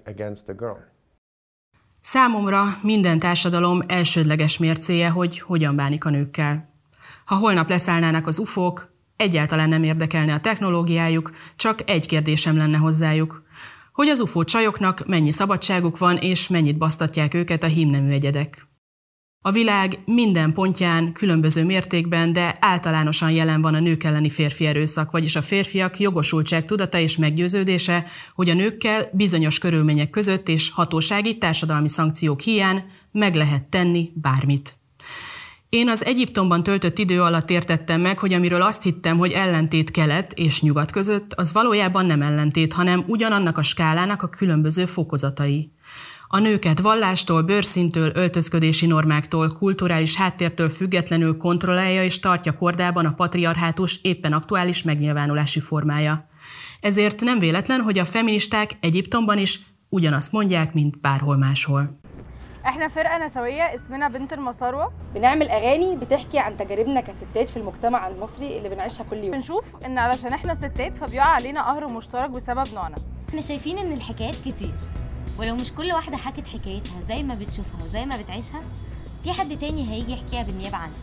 against 0.07 0.45
the 0.45 0.55
girl. 0.55 0.89
Számomra 2.01 2.65
minden 2.83 3.19
társadalom 3.19 3.83
elsődleges 3.87 4.59
mércéje, 4.59 5.11
hogy 5.11 5.41
hogyan 5.41 5.77
bánik 5.77 6.05
a 6.05 6.11
nőkkel. 6.11 6.70
Ha 7.31 7.37
holnap 7.37 7.69
leszállnának 7.69 8.27
az 8.27 8.39
ufók, 8.39 8.95
egyáltalán 9.17 9.69
nem 9.69 9.83
érdekelne 9.83 10.35
a 10.35 10.41
technológiájuk, 10.41 11.31
csak 11.57 11.91
egy 11.91 12.07
kérdésem 12.07 12.57
lenne 12.57 12.77
hozzájuk. 12.77 13.43
Hogy 13.93 14.09
az 14.09 14.21
ufó 14.21 14.45
csajoknak 14.45 15.07
mennyi 15.07 15.31
szabadságuk 15.31 15.99
van, 15.99 16.17
és 16.17 16.49
mennyit 16.49 16.79
basztatják 16.79 17.35
őket 17.35 17.63
a 17.63 17.67
hímnemű 17.67 18.11
egyedek. 18.11 18.67
A 19.43 19.51
világ 19.51 19.99
minden 20.05 20.53
pontján, 20.53 21.13
különböző 21.13 21.65
mértékben, 21.65 22.33
de 22.33 22.57
általánosan 22.61 23.31
jelen 23.31 23.61
van 23.61 23.75
a 23.75 23.81
nők 23.81 24.05
elleni 24.05 24.31
férfi 24.31 24.67
erőszak, 24.67 25.11
vagyis 25.11 25.37
a 25.37 25.43
férfiak 25.43 25.99
jogosultság 25.99 26.65
tudata 26.65 26.99
és 26.99 27.17
meggyőződése, 27.17 28.07
hogy 28.35 28.49
a 28.49 28.55
nőkkel 28.55 29.11
bizonyos 29.13 29.59
körülmények 29.59 30.11
között 30.11 30.49
és 30.49 30.71
hatósági 30.71 31.39
társadalmi 31.39 31.89
szankciók 31.89 32.41
hiány 32.41 32.85
meg 33.13 33.35
lehet 33.35 33.65
tenni 33.65 34.11
bármit. 34.15 34.80
Én 35.71 35.89
az 35.89 36.05
Egyiptomban 36.05 36.63
töltött 36.63 36.99
idő 36.99 37.23
alatt 37.23 37.51
értettem 37.51 38.01
meg, 38.01 38.19
hogy 38.19 38.33
amiről 38.33 38.63
azt 38.63 38.83
hittem, 38.83 39.19
hogy 39.19 39.33
ellentét 39.33 39.91
kelet 39.91 40.33
és 40.33 40.63
nyugat 40.63 40.91
között, 40.91 41.33
az 41.33 41.53
valójában 41.53 42.07
nem 42.07 42.23
ellentét, 42.23 42.73
hanem 42.73 43.05
ugyanannak 43.07 43.59
a 43.59 43.63
skálának 43.63 44.23
a 44.23 44.29
különböző 44.29 44.87
fokozatai. 44.87 45.73
A 46.29 46.39
nőket 46.39 46.81
vallástól, 46.81 47.43
bőrszintől, 47.43 48.11
öltözködési 48.15 48.87
normáktól, 48.87 49.49
kulturális 49.49 50.17
háttértől 50.17 50.69
függetlenül 50.69 51.37
kontrollálja 51.37 52.05
és 52.05 52.21
tartja 52.21 52.57
kordában 52.57 53.07
a 53.07 53.15
patriarhátus 53.15 53.99
éppen 54.03 54.33
aktuális 54.33 54.83
megnyilvánulási 54.83 55.61
formája. 55.61 56.29
Ezért 56.81 57.21
nem 57.21 57.39
véletlen, 57.39 57.81
hogy 57.81 57.99
a 57.99 58.05
feministák 58.05 58.77
Egyiptomban 58.81 59.39
is 59.39 59.61
ugyanazt 59.89 60.33
mondják, 60.33 60.75
mint 60.75 61.01
bárhol 61.01 61.37
máshol. 61.37 62.00
إحنا 62.67 62.89
فرقة 62.89 63.19
نسوية 63.27 63.75
اسمنا 63.75 64.09
بنت 64.09 64.33
المصاروة. 64.33 64.93
بنعمل 65.15 65.49
أغاني 65.49 65.97
بتحكي 65.97 66.39
عن 66.39 66.57
تجاربنا 66.57 67.01
كستات 67.01 67.49
في 67.49 67.57
المجتمع 67.57 68.09
المصري 68.09 68.59
اللي 68.59 68.69
بنعيشها 68.69 69.05
كل 69.11 69.17
يوم. 69.17 69.31
بنشوف 69.31 69.65
إن 69.87 69.99
علشان 69.99 70.33
إحنا 70.33 70.55
ستات 70.55 70.97
فبيقع 70.97 71.25
علينا 71.27 71.63
قهر 71.63 71.89
مشترك 71.89 72.31
بسبب 72.31 72.75
نوعنا. 72.75 72.97
إحنا 73.29 73.41
شايفين 73.43 73.79
إن 73.79 73.93
الحكايات 73.93 74.35
كتير 74.45 74.75
ولو 75.41 75.57
مش 75.57 75.73
كل 75.73 75.93
واحدة 75.93 76.17
حكت 76.17 76.47
حكايتها 76.47 77.03
زي 77.09 77.23
ما 77.23 77.35
بتشوفها 77.35 77.77
وزي 77.77 78.05
ما 78.05 78.17
بتعيشها 78.17 78.63
في 79.25 79.33
حد 79.33 79.59
تاني 79.59 79.91
هيجي 79.91 80.13
يحكيها 80.13 80.43
بالنيابة 80.43 80.77
عنها. 80.77 80.95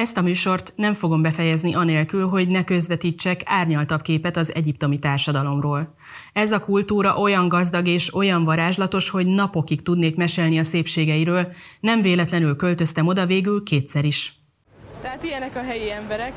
Ezt 0.00 0.16
a 0.16 0.22
műsort 0.22 0.72
nem 0.76 0.94
fogom 0.94 1.22
befejezni 1.22 1.74
anélkül, 1.74 2.28
hogy 2.28 2.48
ne 2.48 2.64
közvetítsek 2.64 3.42
árnyaltabb 3.44 4.02
képet 4.02 4.36
az 4.36 4.54
egyiptomi 4.54 4.98
társadalomról. 4.98 5.94
Ez 6.32 6.52
a 6.52 6.60
kultúra 6.60 7.16
olyan 7.16 7.48
gazdag 7.48 7.86
és 7.86 8.14
olyan 8.14 8.44
varázslatos, 8.44 9.10
hogy 9.10 9.26
napokig 9.26 9.82
tudnék 9.82 10.16
mesélni 10.16 10.58
a 10.58 10.62
szépségeiről, 10.62 11.52
nem 11.80 12.00
véletlenül 12.00 12.56
költöztem 12.56 13.06
oda 13.06 13.26
végül 13.26 13.62
kétszer 13.62 14.04
is. 14.04 14.39
Tehát 15.02 15.24
ilyenek 15.24 15.56
a 15.56 15.62
helyi 15.62 15.90
emberek. 15.90 16.32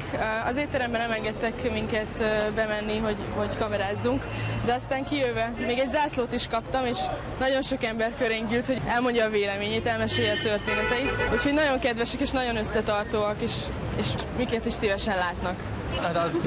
Az 0.45 0.55
étteremben 0.57 1.01
nem 1.01 1.11
engedtek 1.11 1.71
minket 1.71 2.23
bemenni, 2.55 2.97
hogy, 2.97 3.15
hogy 3.35 3.57
kamerázzunk, 3.57 4.23
de 4.65 4.73
aztán 4.73 5.03
kijöve 5.03 5.53
még 5.67 5.79
egy 5.79 5.91
zászlót 5.91 6.33
is 6.33 6.47
kaptam, 6.47 6.85
és 6.85 6.97
nagyon 7.39 7.61
sok 7.61 7.83
ember 7.83 8.15
körénk 8.17 8.65
hogy 8.65 8.81
elmondja 8.87 9.25
a 9.25 9.29
véleményét, 9.29 9.85
elmesélje 9.85 10.31
a 10.31 10.43
történeteit. 10.43 11.11
Úgyhogy 11.33 11.53
nagyon 11.53 11.79
kedvesek 11.79 12.19
és 12.19 12.29
nagyon 12.29 12.55
összetartóak, 12.57 13.41
és, 13.41 13.51
és 13.97 14.07
miket 14.37 14.65
is 14.65 14.73
szívesen 14.73 15.17
látnak. 15.17 15.55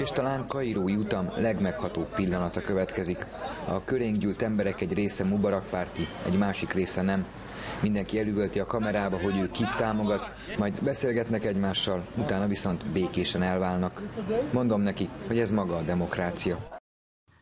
És 0.00 0.10
talán 0.10 0.46
Kairói 0.46 0.96
utam 0.96 1.28
legmeghatóbb 1.36 2.14
pillanata 2.14 2.60
következik. 2.60 3.26
A 3.68 3.84
körénk 3.84 4.16
gyűlt 4.16 4.42
emberek 4.42 4.80
egy 4.80 4.92
része 4.92 5.24
Mubarak 5.24 5.66
párti, 5.70 6.06
egy 6.26 6.38
másik 6.38 6.72
része 6.72 7.02
nem. 7.02 7.26
Mindenki 7.82 8.18
elüvölti 8.18 8.58
a 8.58 8.66
kamerába, 8.66 9.20
hogy 9.20 9.38
ő 9.38 9.50
kit 9.50 9.76
támogat, 9.76 10.30
majd 10.58 10.82
beszélgetnek 10.82 11.44
egymással, 11.44 12.06
utána 12.16 12.46
viszont 12.46 12.92
békésen 12.92 13.42
elválnak. 13.42 14.02
Mondom 14.52 14.80
neki, 14.80 15.08
hogy 15.26 15.38
ez 15.38 15.50
maga 15.50 15.76
a 15.76 15.82
demokrácia. 15.82 16.74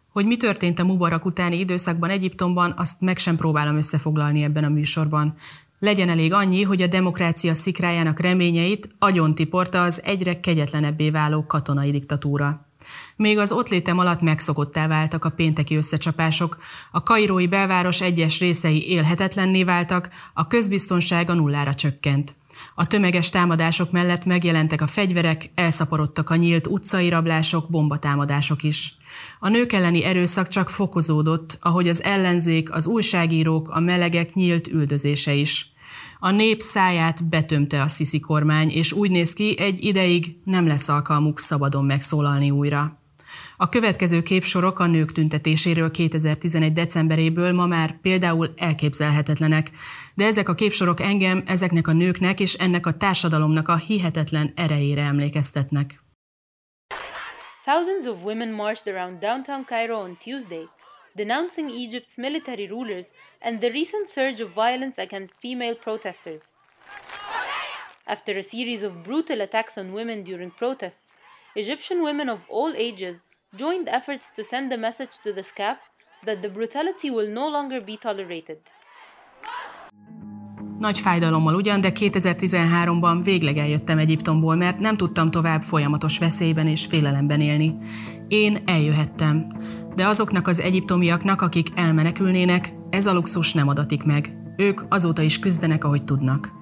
Hogy 0.09 0.27
mi 0.27 0.37
történt 0.37 0.79
a 0.79 0.85
Mubarak 0.85 1.25
utáni 1.25 1.59
időszakban 1.59 2.11
Egyiptomban, 2.11 2.75
azt 2.77 3.01
meg 3.01 3.19
sem 3.19 3.37
próbálom 3.37 3.77
összefoglalni 3.77 4.43
ebben 4.43 4.65
a 4.65 4.69
műsorban. 4.69 5.37
Legyen 5.85 6.09
elég 6.09 6.33
annyi, 6.33 6.63
hogy 6.63 6.83
a 6.83 6.87
demokrácia 6.87 7.55
szikrájának 7.55 8.21
reményeit 8.21 8.95
agyontiporta 8.99 9.83
az 9.83 10.03
egyre 10.05 10.41
kegyetlenebbé 10.41 11.11
váló 11.11 11.47
katonai 11.47 11.91
diktatúra. 11.91 12.69
Még 13.17 13.39
az 13.39 13.53
ott 13.53 13.69
létem 13.69 13.99
alatt 13.99 14.21
megszokottá 14.21 14.87
váltak 14.87 15.25
a 15.25 15.31
pénteki 15.31 15.77
összecsapások, 15.77 16.59
a 16.91 17.03
kairói 17.03 17.47
belváros 17.47 18.01
egyes 18.01 18.39
részei 18.39 18.89
élhetetlenné 18.91 19.65
váltak, 19.65 20.09
a 20.35 20.47
közbiztonság 20.47 21.31
a 21.31 21.35
nullára 21.35 21.75
csökkent. 21.75 22.35
A 22.75 22.87
tömeges 22.87 23.31
támadások 23.31 23.91
mellett 23.91 24.25
megjelentek 24.25 24.81
a 24.81 24.87
fegyverek, 24.87 25.51
elszaporodtak 25.55 26.31
a 26.31 26.37
nyílt 26.37 26.67
utcai 26.67 27.09
rablások, 27.09 27.71
bombatámadások 27.71 28.63
is. 28.63 28.95
A 29.41 29.49
nők 29.49 29.73
elleni 29.73 30.05
erőszak 30.05 30.49
csak 30.49 30.71
fokozódott, 30.71 31.59
ahogy 31.61 31.89
az 31.89 32.03
ellenzék, 32.03 32.73
az 32.73 32.87
újságírók, 32.87 33.69
a 33.69 33.81
melegek 33.81 34.35
nyílt 34.35 34.69
üldözése 34.69 35.33
is. 35.33 35.73
A 36.19 36.31
nép 36.31 36.61
száját 36.61 37.29
betömte 37.29 37.83
a 37.83 37.89
sziszi 37.89 38.21
kormány, 38.21 38.71
és 38.71 38.93
úgy 38.93 39.11
néz 39.11 39.33
ki, 39.33 39.59
egy 39.59 39.85
ideig 39.85 40.37
nem 40.45 40.67
lesz 40.67 40.89
alkalmuk 40.89 41.41
szabadon 41.41 41.85
megszólalni 41.85 42.51
újra. 42.51 42.99
A 43.57 43.69
következő 43.69 44.23
képsorok 44.23 44.79
a 44.79 44.87
nők 44.87 45.13
tüntetéséről 45.13 45.91
2011. 45.91 46.73
decemberéből 46.73 47.53
ma 47.53 47.67
már 47.67 48.01
például 48.01 48.53
elképzelhetetlenek, 48.57 49.71
de 50.15 50.25
ezek 50.25 50.49
a 50.49 50.55
képsorok 50.55 51.01
engem 51.01 51.43
ezeknek 51.47 51.89
a 51.89 51.93
nőknek 51.93 52.41
és 52.41 52.55
ennek 52.55 52.87
a 52.87 52.97
társadalomnak 52.97 53.69
a 53.69 53.77
hihetetlen 53.77 54.53
erejére 54.57 55.03
emlékeztetnek. 55.03 56.03
Thousands 57.65 58.07
of 58.07 58.25
women 58.25 58.49
marched 58.49 58.95
around 58.95 59.19
downtown 59.19 59.65
Cairo 59.65 59.97
on 59.97 60.17
Tuesday, 60.25 60.69
denouncing 61.17 61.71
Egypt's 61.71 62.19
military 62.19 62.67
rulers 62.67 63.13
and 63.41 63.61
the 63.61 63.71
recent 63.71 64.09
surge 64.09 64.41
of 64.41 64.51
violence 64.55 64.99
against 64.99 65.41
female 65.41 65.75
protesters. 65.75 66.53
After 68.07 68.37
a 68.37 68.43
series 68.43 68.83
of 68.83 69.03
brutal 69.03 69.41
attacks 69.41 69.77
on 69.77 69.93
women 69.93 70.23
during 70.23 70.53
protests, 70.53 71.15
Egyptian 71.55 72.01
women 72.01 72.29
of 72.29 72.39
all 72.49 72.75
ages 72.77 73.23
joined 73.57 73.89
efforts 73.89 74.33
to 74.33 74.43
send 74.43 74.73
a 74.73 74.77
message 74.77 75.19
to 75.23 75.33
the 75.33 75.43
SCAF 75.43 75.79
that 76.25 76.41
the 76.41 76.49
brutality 76.49 77.11
will 77.11 77.31
no 77.33 77.49
longer 77.49 77.85
be 77.85 77.97
tolerated. 77.97 78.59
Nagy 80.79 80.99
fájdalommal 80.99 81.55
ugyan, 81.55 81.81
de 81.81 81.93
2013-ban 81.95 83.21
végleg 83.23 83.57
eljöttem 83.57 83.99
Egyiptomból, 83.99 84.57
mert 84.57 84.79
nem 84.79 84.97
tudtam 84.97 85.31
tovább 85.31 85.63
folyamatos 85.63 86.19
veszélyben 86.19 86.67
és 86.67 86.87
félelemben 86.87 87.41
élni. 87.41 87.77
Én 88.29 88.63
eljöhettem, 88.67 89.47
de 89.97 90.07
azoknak 90.07 90.49
az 90.49 90.61
egyiptomiaknak, 90.61 91.43
akik 91.43 91.69
elmenekülnének, 91.75 92.73
ez 92.91 93.07
a 93.07 93.13
luxus 93.13 93.53
nem 93.53 93.69
adatik 93.69 94.05
meg. 94.05 94.37
Ők 94.57 94.81
azóta 94.89 95.23
is 95.23 95.39
küzdenek, 95.39 95.85
ahogy 95.85 96.05
tudnak. 96.05 96.53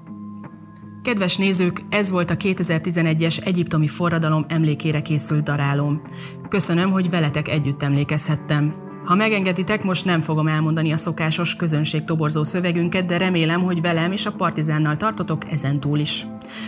Kedves 1.03 1.37
nézők, 1.37 1.83
ez 1.89 2.11
volt 2.11 2.31
a 2.31 2.37
2011-es 2.37 3.47
egyiptomi 3.47 3.89
forradalom 3.89 4.45
emlékére 4.49 5.03
készült 5.03 5.43
darálom. 5.43 6.03
Köszönöm, 6.49 6.91
hogy 6.91 7.11
veletek 7.11 7.49
együtt 7.49 7.83
emlékezhettem. 7.83 8.82
Ha 9.05 9.15
megengeditek, 9.15 9.83
most 9.83 10.05
nem 10.05 10.21
fogom 10.21 10.49
elmondani 10.49 10.93
a 10.93 10.97
szokásos 10.97 11.57
közönségtoborzó 11.57 12.45
szövegünket, 12.45 13.05
de 13.05 13.17
remélem, 13.17 13.63
hogy 13.63 13.81
velem 13.81 14.13
és 14.13 14.27
a 14.27 14.33
Partizánnal 14.33 14.97
tartotok 14.97 15.51
ezen 15.51 15.81
túl 15.81 15.99
is. 15.99 16.27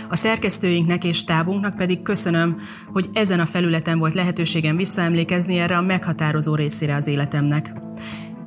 A 0.09 0.17
szerkesztőinknek 0.17 1.05
és 1.05 1.25
tábunknak 1.25 1.77
pedig 1.77 2.03
köszönöm, 2.03 2.57
hogy 2.93 3.09
ezen 3.13 3.41
a 3.41 3.47
felületen 3.47 3.99
volt 3.99 4.15
lehetőségem 4.15 4.77
visszaemlékezni 4.77 5.59
erre 5.59 5.77
a 5.77 5.83
meghatározó 5.83 6.55
részére 6.55 6.95
az 6.95 7.07
életemnek. 7.07 7.73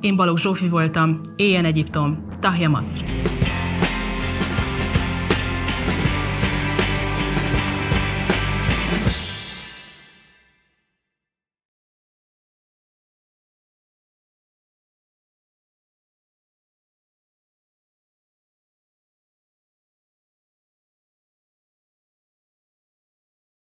Én 0.00 0.16
Balogh 0.16 0.40
Zsófi 0.40 0.68
voltam, 0.68 1.20
Éjjen 1.36 1.64
Egyiptom, 1.64 2.26
Tahja 2.40 2.68
Maszr. 2.68 3.04